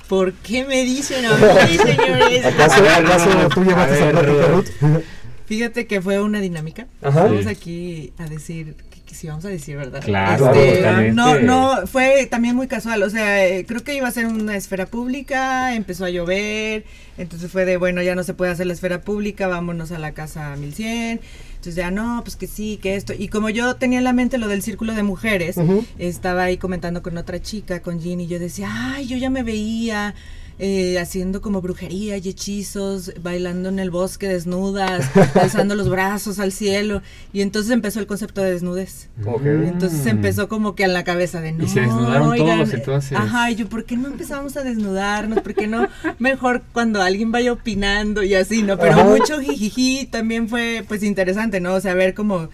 [0.08, 2.44] ¿Por qué me dicen a mí, señores?
[2.44, 5.02] ¿Acaso, tú llevaste esa plática, Ruth?
[5.46, 6.86] Fíjate que fue una dinámica.
[7.02, 8.76] Vamos aquí a decir
[9.14, 10.02] sí vamos a decir, ¿verdad?
[10.04, 14.10] Claro, este, no, no, fue también muy casual, o sea, eh, creo que iba a
[14.10, 16.84] ser una esfera pública, empezó a llover,
[17.16, 20.12] entonces fue de, bueno, ya no se puede hacer la esfera pública, vámonos a la
[20.12, 21.20] casa 1100.
[21.64, 23.14] Entonces ya no, pues que sí, que esto.
[23.16, 25.56] Y como yo tenía en la mente lo del círculo de mujeres,
[25.98, 29.42] estaba ahí comentando con otra chica, con Ginny, y yo decía, ay, yo ya me
[29.42, 30.14] veía
[30.58, 36.52] eh, haciendo como brujería y hechizos, bailando en el bosque desnudas, alzando los brazos al
[36.52, 37.02] cielo.
[37.32, 39.08] Y entonces empezó el concepto de desnudez.
[39.44, 41.64] Entonces empezó como que a la cabeza de no.
[41.64, 43.18] Y se desnudaron todos entonces.
[43.18, 45.40] Ajá, y yo, ¿por qué no empezamos a desnudarnos?
[45.40, 45.88] ¿Por qué no?
[46.18, 48.78] Mejor cuando alguien vaya opinando y así, ¿no?
[48.78, 51.74] Pero mucho jijiji también fue pues interesante, ¿no?
[51.74, 52.48] O sea, ver como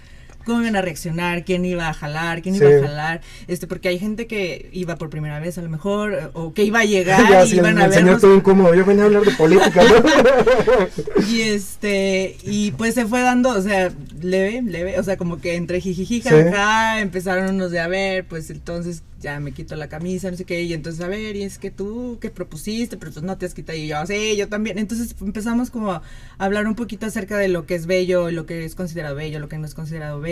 [0.45, 3.99] cómo iban a reaccionar, quién iba a jalar, quién iba a jalar, este, porque hay
[3.99, 7.55] gente que iba por primera vez a lo mejor, o que iba a llegar y
[7.57, 8.21] iban a ver.
[8.21, 9.83] todo incómodo, yo venía a hablar de política,
[11.29, 15.57] y este, y pues se fue dando, o sea, leve, leve, o sea, como que
[15.57, 20.31] entre jijiji, jaja, empezaron unos de a ver, pues entonces ya me quito la camisa,
[20.31, 22.97] no sé qué, y entonces, a ver, y es que tú, ¿qué propusiste?
[22.97, 24.79] Pero tú no te has quitado, y yo, sí, yo también.
[24.79, 26.03] Entonces empezamos como a
[26.39, 29.49] hablar un poquito acerca de lo que es bello, lo que es considerado bello, lo
[29.49, 30.30] que no es considerado bello,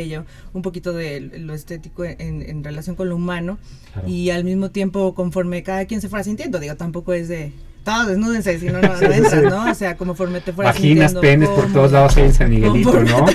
[0.52, 3.58] un poquito de lo estético en, en relación con lo humano,
[4.06, 7.52] y al mismo tiempo conforme cada quien se fuera sintiendo, digo, tampoco es de
[7.84, 9.70] todos desnúdense, si no, no, no entras, ¿no?
[9.70, 13.26] O sea, conforme te fueras Vaginas, sintiendo penes por todos lados en San Miguelito, ¿no?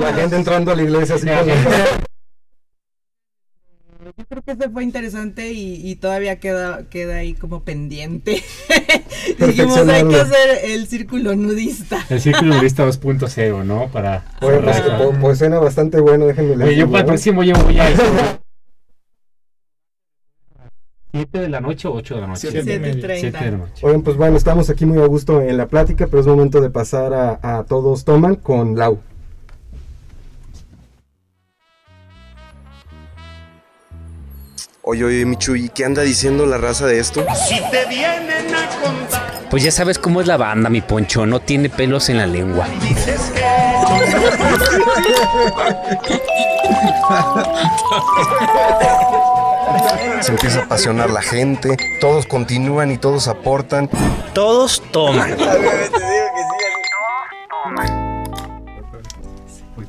[0.00, 1.26] La gente entrando a la iglesia así
[4.18, 8.42] Yo creo que este fue interesante y, y todavía queda, queda ahí como pendiente.
[9.38, 12.04] Dijimos, hay que hacer el círculo nudista.
[12.10, 13.86] El círculo nudista 2.0, ¿no?
[13.92, 17.54] Para Bueno, pues, pues, pues suena bastante bueno, déjenme Oye, yo para el próximo yo
[17.62, 17.88] voy a...
[21.12, 22.50] ¿7 de la noche o 8 de la noche?
[22.50, 23.08] Siete y media.
[23.08, 23.20] 7:30.
[23.20, 23.86] 7 de la noche.
[23.86, 26.70] Oigan, pues bueno, estamos aquí muy a gusto en la plática, pero es momento de
[26.70, 28.98] pasar a, a todos toman con Lau.
[34.90, 37.22] Oye, oye, Michu, ¿y qué anda diciendo la raza de esto?
[37.46, 41.26] Si te vienen a contar, Pues ya sabes cómo es la banda, mi poncho.
[41.26, 42.66] No tiene pelos en la lengua.
[42.80, 43.42] dices que
[50.22, 53.90] Se empieza a apasionar la gente, todos continúan y todos aportan.
[54.32, 55.36] Todos toman.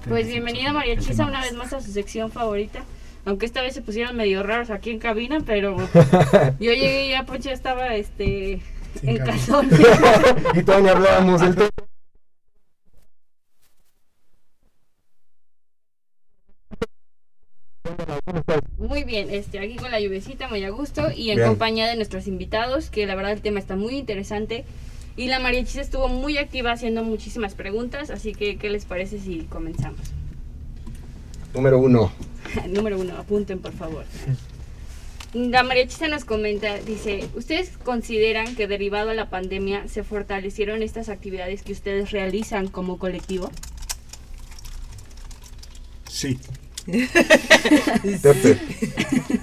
[0.08, 2.80] Pues bienvenida María Chisa una vez más a su sección favorita.
[3.30, 5.78] Aunque esta vez se pusieron medio raros aquí en cabina, pero
[6.60, 8.60] yo llegué y ya Poncho estaba este
[9.00, 9.80] Sin en calzones.
[10.56, 11.70] y todavía hablábamos del tema.
[18.80, 21.50] Muy bien, este aquí con la lluvecita muy a gusto y en Bien.
[21.50, 24.66] compañía de nuestros invitados, que la verdad el tema está muy interesante.
[25.18, 29.20] Y la María Chisa estuvo muy activa haciendo muchísimas preguntas, así que ¿qué les parece
[29.20, 30.02] si comenzamos?
[31.54, 32.12] Número uno.
[32.70, 34.06] Número uno, apunten por favor.
[35.34, 40.82] La María Chisa nos comenta, dice, ¿ustedes consideran que derivado a la pandemia se fortalecieron
[40.82, 43.52] estas actividades que ustedes realizan como colectivo?
[46.08, 46.40] Sí.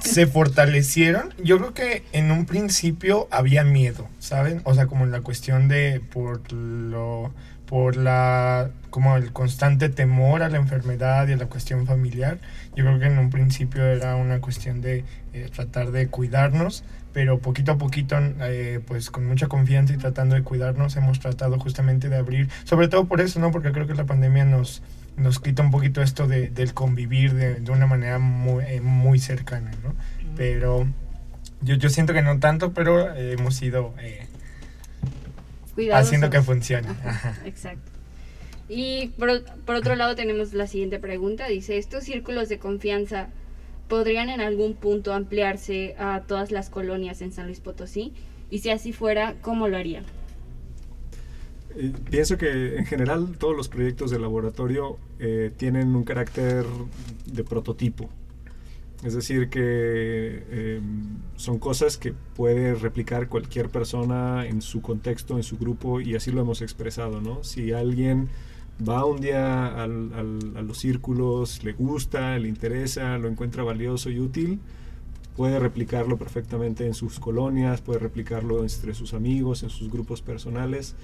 [0.01, 1.33] Se fortalecieron.
[1.43, 4.63] Yo creo que en un principio había miedo, ¿saben?
[4.65, 7.33] O sea, como en la cuestión de por lo
[7.67, 12.39] por la como el constante temor a la enfermedad y a la cuestión familiar.
[12.75, 15.05] Yo creo que en un principio era una cuestión de
[15.35, 20.35] eh, tratar de cuidarnos, pero poquito a poquito, eh, pues con mucha confianza y tratando
[20.35, 23.51] de cuidarnos, hemos tratado justamente de abrir, sobre todo por eso, ¿no?
[23.51, 24.83] Porque creo que la pandemia nos
[25.17, 29.19] nos quita un poquito esto de, del convivir de, de una manera muy, eh, muy
[29.19, 29.95] cercana, ¿no?
[30.37, 30.87] Pero
[31.63, 34.26] yo, yo siento que no tanto, pero eh, hemos ido eh,
[35.77, 36.09] Cuidadosos.
[36.09, 36.89] haciendo que funcione.
[36.89, 37.47] Ajá, Ajá.
[37.47, 37.93] Exacto.
[38.69, 41.47] Y por, por otro lado tenemos la siguiente pregunta.
[41.47, 43.29] Dice, ¿estos círculos de confianza
[43.89, 48.13] podrían en algún punto ampliarse a todas las colonias en San Luis Potosí?
[48.51, 50.05] Y si así fuera, ¿cómo lo harían?
[51.77, 56.65] Eh, Pienso que en general todos los proyectos de laboratorio eh, tienen un carácter
[57.27, 58.09] de prototipo.
[59.05, 60.81] Es decir, que eh,
[61.37, 66.33] son cosas que puede replicar cualquier persona en su contexto, en su grupo, y así
[66.33, 67.45] lo hemos expresado, ¿no?
[67.45, 68.29] Si alguien
[68.87, 74.61] va un día a los círculos, le gusta, le interesa, lo encuentra valioso y útil,
[75.37, 80.95] puede replicarlo perfectamente en sus colonias, puede replicarlo entre sus amigos, en sus grupos personales.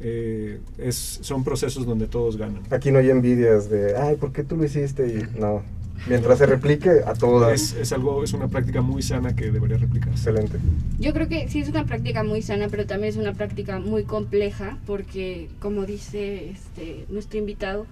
[0.00, 0.60] Eh,
[0.92, 2.62] son procesos donde todos ganan.
[2.70, 5.06] Aquí no hay envidias de, ay, ¿por qué tú lo hiciste?
[5.06, 5.62] Y no.
[6.06, 7.52] Mientras se replique, a todas.
[7.52, 10.30] Es, es algo, es una práctica muy sana que debería replicarse.
[10.30, 10.58] Excelente.
[10.98, 14.04] Yo creo que sí es una práctica muy sana, pero también es una práctica muy
[14.04, 17.86] compleja porque, como dice este, nuestro invitado,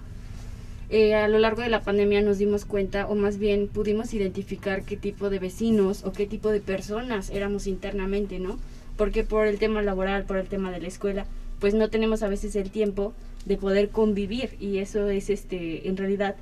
[0.93, 4.83] eh, a lo largo de la pandemia nos dimos cuenta, o más bien pudimos identificar
[4.83, 8.59] qué tipo de vecinos o qué tipo de personas éramos internamente, ¿no?
[8.97, 11.25] Porque por el tema laboral, por el tema de la escuela,
[11.61, 13.13] pues no tenemos a veces el tiempo
[13.45, 16.35] de poder convivir y eso es, este, en realidad,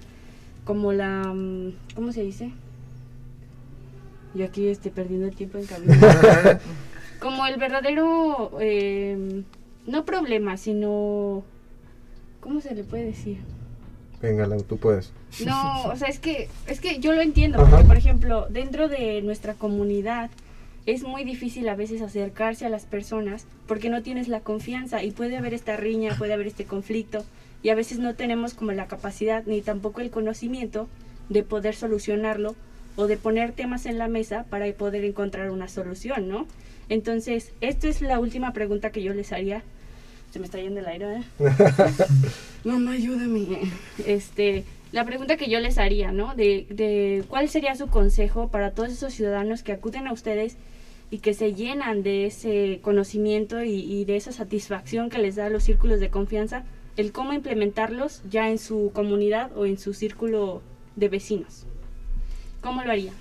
[0.63, 2.51] como la, mm, ¿cómo se dice?
[4.35, 5.93] Yo aquí este, perdiendo el tiempo en camino.
[7.19, 9.43] como el verdadero, eh,
[9.87, 11.43] no problema, sino,
[12.39, 13.39] ¿cómo se le puede decir?
[14.21, 15.11] Venga, Lau, tú puedes.
[15.45, 17.69] No, o sea, es que, es que yo lo entiendo, Ajá.
[17.69, 20.29] porque por ejemplo, dentro de nuestra comunidad
[20.85, 25.11] es muy difícil a veces acercarse a las personas porque no tienes la confianza y
[25.11, 27.25] puede haber esta riña, puede haber este conflicto
[27.61, 30.87] y a veces no tenemos como la capacidad ni tampoco el conocimiento
[31.29, 32.55] de poder solucionarlo
[32.95, 36.47] o de poner temas en la mesa para poder encontrar una solución, ¿no?
[36.89, 39.63] Entonces, esta es la última pregunta que yo les haría.
[40.31, 41.23] Se me está yendo el aire, ¿eh?
[42.63, 43.71] Mamá, ayúdame.
[44.05, 46.35] Este, la pregunta que yo les haría, ¿no?
[46.35, 50.57] De, de cuál sería su consejo para todos esos ciudadanos que acuden a ustedes
[51.11, 55.49] y que se llenan de ese conocimiento y, y de esa satisfacción que les da
[55.49, 56.63] los círculos de confianza,
[56.99, 60.61] el cómo implementarlos ya en su comunidad o en su círculo
[60.97, 61.63] de vecinos.
[62.59, 63.13] ¿Cómo lo haría?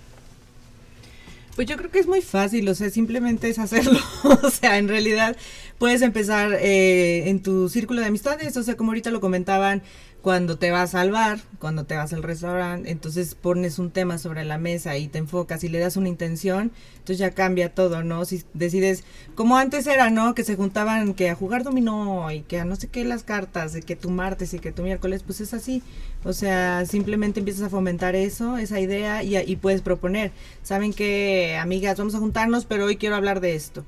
[1.55, 4.01] Pues yo creo que es muy fácil, o sea, simplemente es hacerlo.
[4.43, 5.37] o sea, en realidad
[5.79, 9.83] puedes empezar eh, en tu círculo de amistades, o sea, como ahorita lo comentaban,
[10.23, 14.45] cuando te vas al bar, cuando te vas al restaurante, entonces pones un tema sobre
[14.45, 18.25] la mesa y te enfocas y le das una intención, entonces ya cambia todo, ¿no?
[18.25, 19.05] Si decides,
[19.37, 20.35] como antes era, ¿no?
[20.35, 23.73] Que se juntaban que a jugar dominó y que a no sé qué las cartas,
[23.73, 25.83] de que tu martes y que tu miércoles, pues es así.
[26.25, 30.33] O sea, simplemente empiezas a fomentar eso, esa idea y, y puedes proponer.
[30.63, 33.85] Saben que, amigas, vamos a juntarnos, pero hoy quiero hablar de esto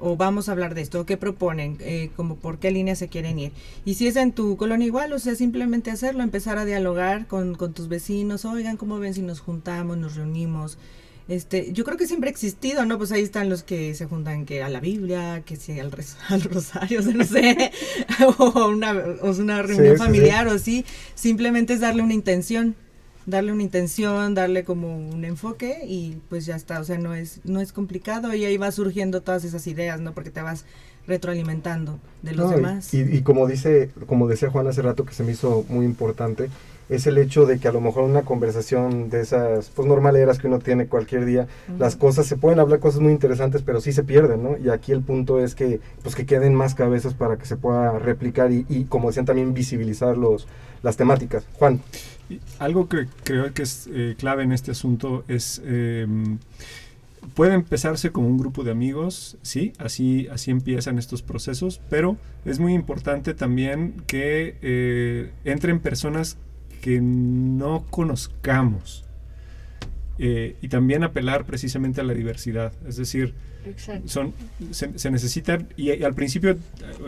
[0.00, 3.38] o vamos a hablar de esto, qué proponen, eh, como por qué línea se quieren
[3.38, 3.52] ir.
[3.84, 7.54] Y si es en tu colonia igual, o sea, simplemente hacerlo, empezar a dialogar con,
[7.54, 10.78] con tus vecinos, oigan, ¿cómo ven si nos juntamos, nos reunimos?
[11.26, 12.98] Este, yo creo que siempre ha existido, ¿no?
[12.98, 15.90] Pues ahí están los que se juntan que a la Biblia, que si al,
[16.28, 17.72] al rosario, no sé,
[18.38, 22.76] o una, o una reunión familiar o así, simplemente es darle una intención
[23.26, 27.40] darle una intención, darle como un enfoque y pues ya está, o sea, no es
[27.44, 30.12] no es complicado y ahí va surgiendo todas esas ideas, ¿no?
[30.12, 30.64] Porque te vas
[31.06, 32.92] retroalimentando de los demás.
[32.94, 36.48] Y, y, como dice, como decía Juan hace rato que se me hizo muy importante,
[36.88, 40.46] es el hecho de que a lo mejor una conversación de esas pues normaleras que
[40.46, 41.46] uno tiene cualquier día,
[41.78, 44.56] las cosas se pueden hablar cosas muy interesantes, pero sí se pierden, ¿no?
[44.58, 47.98] Y aquí el punto es que pues que queden más cabezas para que se pueda
[47.98, 50.46] replicar y, y como decían también visibilizar los
[50.82, 51.44] las temáticas.
[51.54, 51.80] Juan.
[52.58, 56.06] Algo que creo que es eh, clave en este asunto es eh,
[57.34, 62.58] puede empezarse como un grupo de amigos, sí, así, así empiezan estos procesos, pero es
[62.58, 66.38] muy importante también que eh, entren personas
[66.80, 69.04] que no conozcamos
[70.16, 73.34] y también apelar precisamente a la diversidad, es decir,
[74.04, 74.32] son
[74.70, 76.56] se, se necesitan y, y, al principio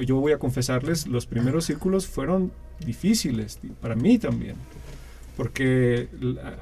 [0.04, 2.50] yo voy a confesarles los primeros círculos fueron
[2.84, 4.56] difíciles para mí también
[5.36, 6.08] porque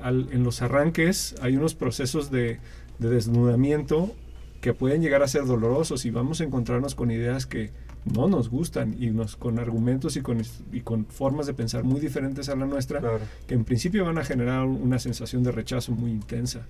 [0.02, 2.58] en los arranques hay unos procesos de,
[2.98, 4.14] desnudamiento
[4.60, 7.70] que pueden llegar a ser dolorosos y vamos a encontrarnos con ideas que
[8.04, 12.00] no nos gustan y nos, con argumentos y con, y con formas de pensar muy
[12.00, 13.00] diferentes a la nuestra
[13.46, 16.66] que en principio van a generar una sensación de rechazo muy intensa.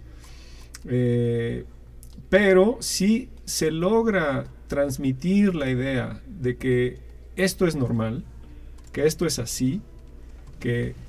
[0.86, 1.64] Eh,
[2.28, 6.98] pero si se logra transmitir la idea de que
[7.36, 8.24] esto es normal,
[8.92, 9.82] que esto es así,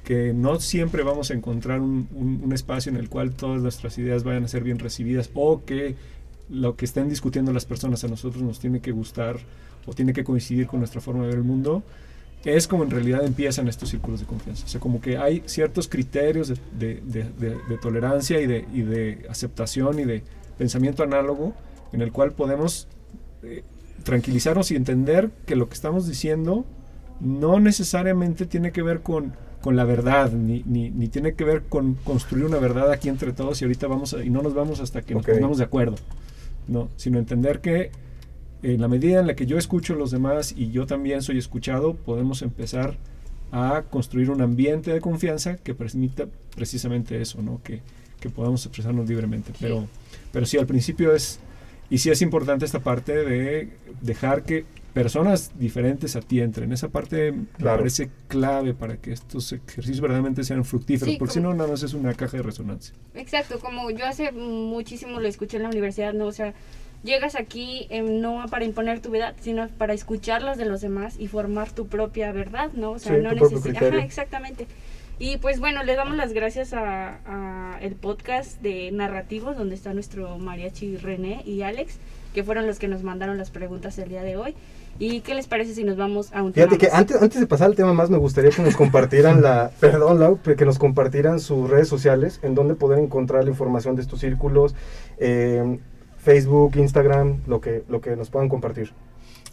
[0.03, 4.43] que, no siempre vamos a encontrar un, espacio en el cual todas nuestras ideas vayan
[4.43, 5.95] a ser bien recibidas o que
[6.49, 9.38] lo que estén discutiendo las personas a nosotros nos tiene que gustar
[9.86, 11.84] o tiene que coincidir con nuestra forma de ver el mundo,
[12.43, 14.66] es como en realidad empiezan estos círculos de confianza.
[14.66, 20.22] O sea, como que hay ciertos criterios de, tolerancia y, de, de aceptación y de
[20.58, 21.53] pensamiento análogo
[21.93, 22.88] en el cual podemos
[23.41, 23.64] eh,
[24.03, 26.66] tranquilizarnos y entender que lo que estamos diciendo
[27.20, 29.34] no necesariamente tiene que ver con
[29.66, 33.34] con la verdad, ni, ni, ni, tiene que ver con construir una verdad aquí entre
[33.34, 35.95] todos y ahorita vamos y no nos vamos hasta que nos pongamos de acuerdo,
[36.68, 37.89] no, sino entender que
[38.61, 41.39] en la medida en la que yo escucho a los demás y yo también soy
[41.39, 42.95] escuchado, podemos empezar
[43.51, 47.59] a construir un ambiente de confianza que permita precisamente eso, ¿no?
[47.63, 47.82] que,
[48.20, 49.51] que podamos expresarnos libremente.
[49.59, 49.88] Pero,
[50.32, 51.39] pero sí, al principio es,
[51.89, 53.70] y sí es importante esta parte de
[54.01, 54.66] dejar que
[54.96, 56.72] personas diferentes a ti entren.
[56.72, 61.54] Esa parte me parece clave para que estos ejercicios verdaderamente sean fructíferos, porque si no,
[61.54, 62.96] nada más es una caja de resonancia.
[63.14, 66.28] Exacto, como yo hace muchísimo lo escuché en la universidad, ¿no?
[66.28, 66.54] O sea,
[67.04, 71.18] llegas aquí em, no para imponer tu verdad, sino para escuchar las de los demás
[71.20, 72.91] y formar tu propia verdad, ¿no?
[72.91, 73.93] O sea, no necesitas...
[73.96, 74.66] exactamente.
[75.20, 79.93] Y pues bueno, le damos las gracias a, a, el podcast de narrativos donde está
[79.93, 81.98] nuestro mariachi René y Alex,
[82.34, 84.56] que fueron los que nos mandaron las preguntas el día de hoy.
[84.98, 87.68] ¿Y qué les parece si nos vamos a un Fíjate que antes, antes de pasar
[87.68, 91.70] al tema más, me gustaría que nos compartieran la, perdón, Lau, que nos compartieran sus
[91.70, 94.74] redes sociales, en donde poder encontrar la información de estos círculos,
[95.18, 95.80] eh,
[96.18, 98.91] Facebook, Instagram, lo que, lo que nos puedan compartir.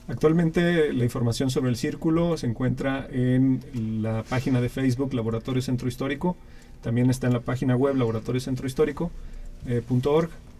[0.08, 3.60] Actualmente la información sobre el círculo se encuentra en
[4.02, 6.36] la página de Facebook Laboratorio Centro Histórico,
[6.82, 9.10] también está en la página web laboratoriocentrohistórico.org.
[9.66, 9.82] Eh,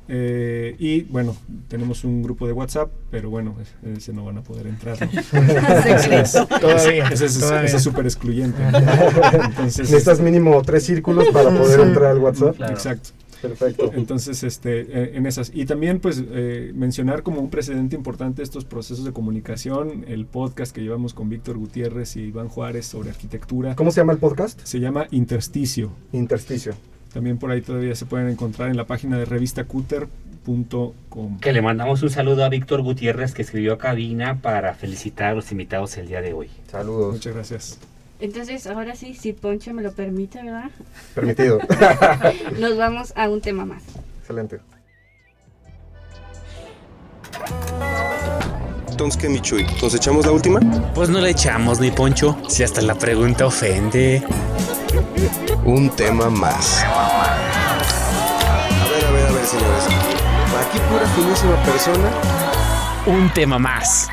[0.09, 1.37] y bueno,
[1.69, 3.57] tenemos un grupo de WhatsApp, pero bueno,
[3.97, 4.99] ese no van a poder entrar.
[6.61, 8.63] todavía, ese, es súper excluyente.
[8.67, 12.61] Entonces, Necesitas mínimo tres círculos para poder entrar al WhatsApp.
[12.61, 13.11] Exacto.
[13.43, 13.91] Perfecto.
[13.95, 15.51] Entonces, este, eh, en esas.
[15.53, 20.75] Y también, pues, eh, mencionar como un precedente importante estos procesos de comunicación, el podcast
[20.75, 23.75] que llevamos con Víctor Gutiérrez y Iván Juárez sobre arquitectura.
[23.75, 24.61] ¿Cómo se llama el podcast?
[24.63, 25.91] Se llama Intersticio.
[26.13, 26.75] Intersticio.
[27.13, 31.41] También por ahí todavía se pueden encontrar en la página de revistacuter.com.
[31.41, 35.35] Que le mandamos un saludo a Víctor Gutiérrez que escribió a cabina para felicitar a
[35.35, 36.49] los invitados el día de hoy.
[36.71, 37.15] Saludos.
[37.15, 37.79] Muchas gracias.
[38.21, 40.71] Entonces, ahora sí, si Poncho me lo permite, ¿verdad?
[41.15, 41.59] Permitido.
[42.61, 43.83] Nos vamos a un tema más.
[44.21, 44.61] Excelente.
[48.89, 49.67] Entonces, ¿qué, Michuy?
[49.83, 50.61] ¿Nos echamos la última?
[50.95, 54.23] Pues no le echamos, ni Poncho, si hasta la pregunta ofende.
[55.65, 56.85] Un tema más.
[56.85, 57.39] A
[58.91, 59.87] ver, a ver, a ver, señores.
[60.61, 62.11] Aquí pura finísima persona.
[63.07, 64.09] Un tema más.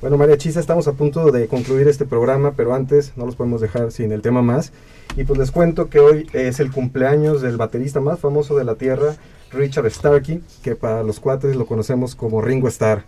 [0.00, 3.60] Bueno, María Chisa, estamos a punto de concluir este programa, pero antes no los podemos
[3.60, 4.72] dejar sin el tema más.
[5.16, 8.74] Y pues les cuento que hoy es el cumpleaños del baterista más famoso de la
[8.74, 9.14] Tierra,
[9.52, 13.04] Richard Starkey, que para los cuates lo conocemos como Ringo Starr.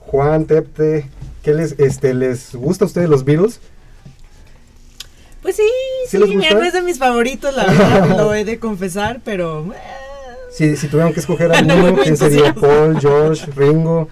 [0.00, 1.06] Juan, Tepte,
[1.42, 3.60] ¿qué les, este, les gusta a ustedes los Beatles?
[5.42, 5.62] Pues sí,
[6.08, 9.72] sí, mira, no es de mis favoritos, la verdad, lo he de confesar, pero...
[9.72, 9.76] eh,
[10.52, 12.52] Si, si tuvieran que escoger a No, uno, ¿quién sería?
[12.54, 14.08] Paul, George, Ringo,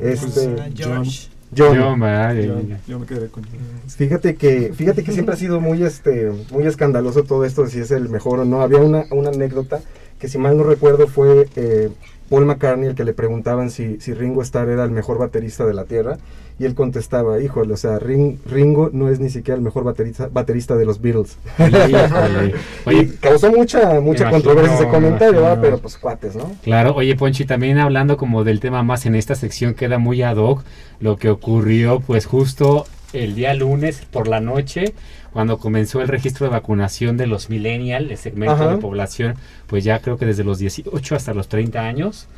[0.00, 1.28] este, Ah, George.
[1.54, 1.76] John.
[1.78, 2.34] John, ¿verdad?
[2.34, 3.44] Yo, yo me quedé con
[3.86, 7.80] Fíjate que, fíjate que siempre ha sido muy, este, muy escandaloso todo esto, de si
[7.80, 8.62] es el mejor o no.
[8.62, 9.80] Había una, una anécdota
[10.18, 11.90] que si mal no recuerdo fue eh,
[12.32, 15.74] Paul McCartney el que le preguntaban si, si Ringo Starr era el mejor baterista de
[15.74, 16.16] la Tierra
[16.58, 20.28] y él contestaba, híjole, o sea, Ring- Ringo no es ni siquiera el mejor baterista,
[20.32, 21.36] baterista de los Beatles.
[22.86, 26.50] Oye, Y causó mucha, mucha imagino, controversia ese me comentario, pero pues cuates, ¿no?
[26.62, 30.36] Claro, oye Ponchi, también hablando como del tema más en esta sección queda muy ad
[30.38, 30.62] hoc
[31.00, 34.94] lo que ocurrió pues justo el día lunes por la noche
[35.32, 38.68] cuando comenzó el registro de vacunación de los millennials, el segmento Ajá.
[38.68, 39.34] de población
[39.66, 42.28] pues ya creo que desde los 18 hasta los 30 años.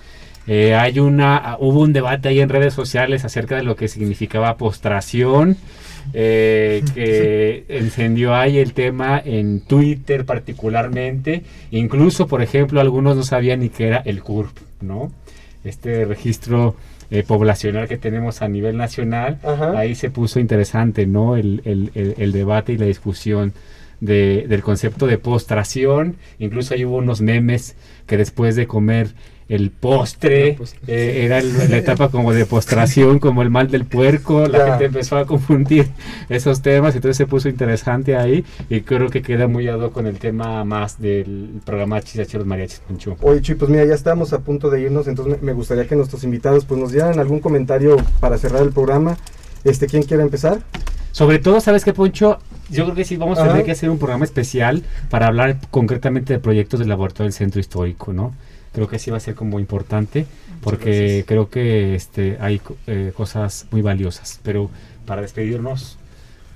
[0.47, 4.57] Eh, hay una, hubo un debate ahí en redes sociales acerca de lo que significaba
[4.57, 5.57] postración,
[6.13, 11.43] eh, que encendió ahí el tema en Twitter particularmente.
[11.71, 15.11] Incluso, por ejemplo, algunos no sabían ni qué era el CURP, ¿no?
[15.65, 16.77] Este registro
[17.11, 19.39] eh, poblacional que tenemos a nivel nacional.
[19.43, 19.79] Ajá.
[19.79, 21.37] Ahí se puso interesante, ¿no?
[21.37, 23.53] El, el- el- el debate y la discusión
[24.01, 26.17] de- del concepto de postración.
[26.39, 27.77] Incluso ahí hubo unos memes
[28.07, 29.09] que después de comer
[29.49, 34.47] el postre, eh, era el- la etapa como de postración, como el mal del puerco,
[34.47, 35.89] la gente empezó a confundir
[36.29, 40.07] esos temas, entonces se puso interesante ahí y creo que queda muy ad hoc con
[40.07, 43.17] el tema más del programa Chisacheros Mariachis Poncho.
[43.21, 45.95] Oye, Chuy, pues mira, ya estamos a punto de irnos, entonces me, me gustaría que
[45.97, 49.17] nuestros invitados pues nos dieran algún comentario para cerrar el programa.
[49.65, 50.61] Este, ¿quién quiere empezar?
[51.13, 52.39] Sobre todo, ¿sabes qué, Poncho?
[52.71, 53.51] Yo creo que sí vamos a Ajá.
[53.51, 57.61] tener que hacer un programa especial para hablar concretamente de proyectos del laboratorio del centro
[57.61, 58.35] histórico, ¿no?
[58.75, 60.27] Creo que sí va a ser como importante
[60.61, 64.41] porque creo que este hay eh, cosas muy valiosas.
[64.43, 64.71] Pero
[65.07, 65.97] para despedirnos,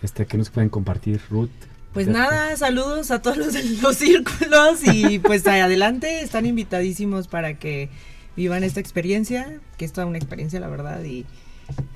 [0.03, 1.51] este, ¿qué nos pueden compartir, Ruth?
[1.93, 7.55] Pues nada, saludos a todos los, de los círculos y pues adelante, están invitadísimos para
[7.55, 7.89] que
[8.37, 11.25] vivan esta experiencia, que es toda una experiencia, la verdad, y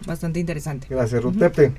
[0.07, 0.87] bastante interesante.
[0.91, 1.39] Gracias, Ruth.
[1.39, 1.73] Pepe.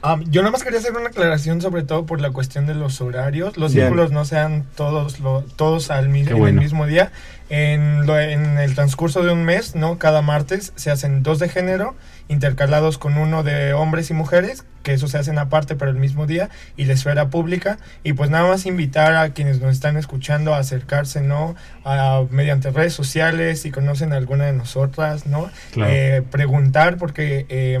[0.00, 3.00] Ah, yo nada más quería hacer una aclaración sobre todo por la cuestión de los
[3.00, 3.56] horarios.
[3.56, 3.86] Los Bien.
[3.86, 6.60] círculos no sean todos lo- todos al mi- Qué en el bueno.
[6.62, 7.10] mismo día.
[7.50, 11.48] En, lo- en el transcurso de un mes, no cada martes se hacen dos de
[11.48, 11.96] género
[12.28, 16.26] intercalados con uno de hombres y mujeres, que eso se hacen aparte pero el mismo
[16.26, 20.54] día y la esfera pública y pues nada más invitar a quienes nos están escuchando
[20.54, 21.56] a acercarse, ¿no?
[21.84, 25.50] A, mediante redes sociales si conocen alguna de nosotras, ¿no?
[25.72, 25.92] Claro.
[25.92, 27.78] Eh, preguntar porque eh,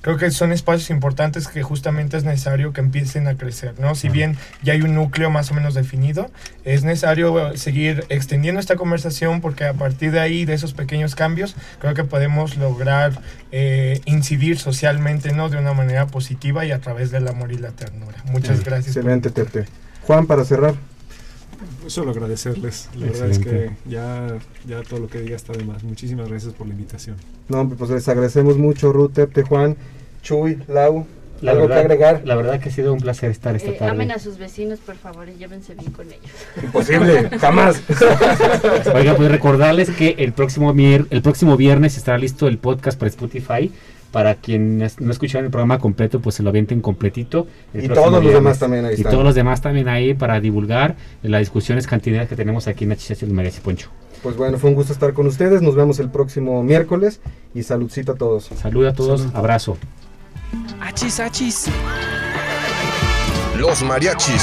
[0.00, 3.94] creo que son espacios importantes que justamente es necesario que empiecen a crecer, ¿no?
[3.94, 6.28] Si bien ya hay un núcleo más o menos definido,
[6.64, 11.54] es necesario seguir extendiendo esta conversación porque a partir de ahí, de esos pequeños cambios,
[11.78, 13.12] creo que podemos lograr
[13.52, 15.48] eh, incidir socialmente, ¿no?
[15.48, 18.16] De una manera positiva y a través del amor y la ternura.
[18.32, 18.64] Muchas Sí.
[18.64, 18.94] gracias.
[18.94, 19.64] por- Excelente, Pepe.
[20.06, 20.74] Juan, para cerrar.
[21.86, 22.88] Solo agradecerles.
[22.96, 23.76] La verdad es Excelente.
[23.84, 24.28] que ya,
[24.66, 25.82] ya todo lo que diga está de más.
[25.82, 27.16] Muchísimas gracias por la invitación.
[27.48, 29.76] No, pues les agradecemos mucho, Ruth, Pepe, Juan,
[30.22, 31.06] Chuy, Lau.
[31.40, 32.22] La ¿Algo verdad, que agregar?
[32.24, 33.92] La verdad que ha sido un placer estar esta Eh, tarde.
[33.92, 36.32] amen a sus vecinos, por favor, y llévense bien con ellos.
[36.60, 37.80] Imposible, jamás.
[38.92, 43.70] Oiga, pues recordarles que el próximo, el próximo viernes estará listo el podcast para Spotify.
[44.12, 47.46] Para quienes no escucharon el programa completo, pues se lo avienten completito.
[47.74, 48.42] el Y todos los viernes.
[48.42, 49.12] demás también ahí Y están.
[49.12, 53.26] todos los demás también ahí para divulgar las discusiones cantidad que tenemos aquí en Achichachi
[53.26, 53.90] del Mariachi Poncho.
[54.22, 55.60] Pues bueno, fue un gusto estar con ustedes.
[55.62, 57.20] Nos vemos el próximo miércoles
[57.54, 58.44] y saludcito a todos.
[58.60, 59.76] Saludos a todos, abrazo.
[60.80, 61.66] Achis, achis.
[63.58, 64.42] Los mariachis.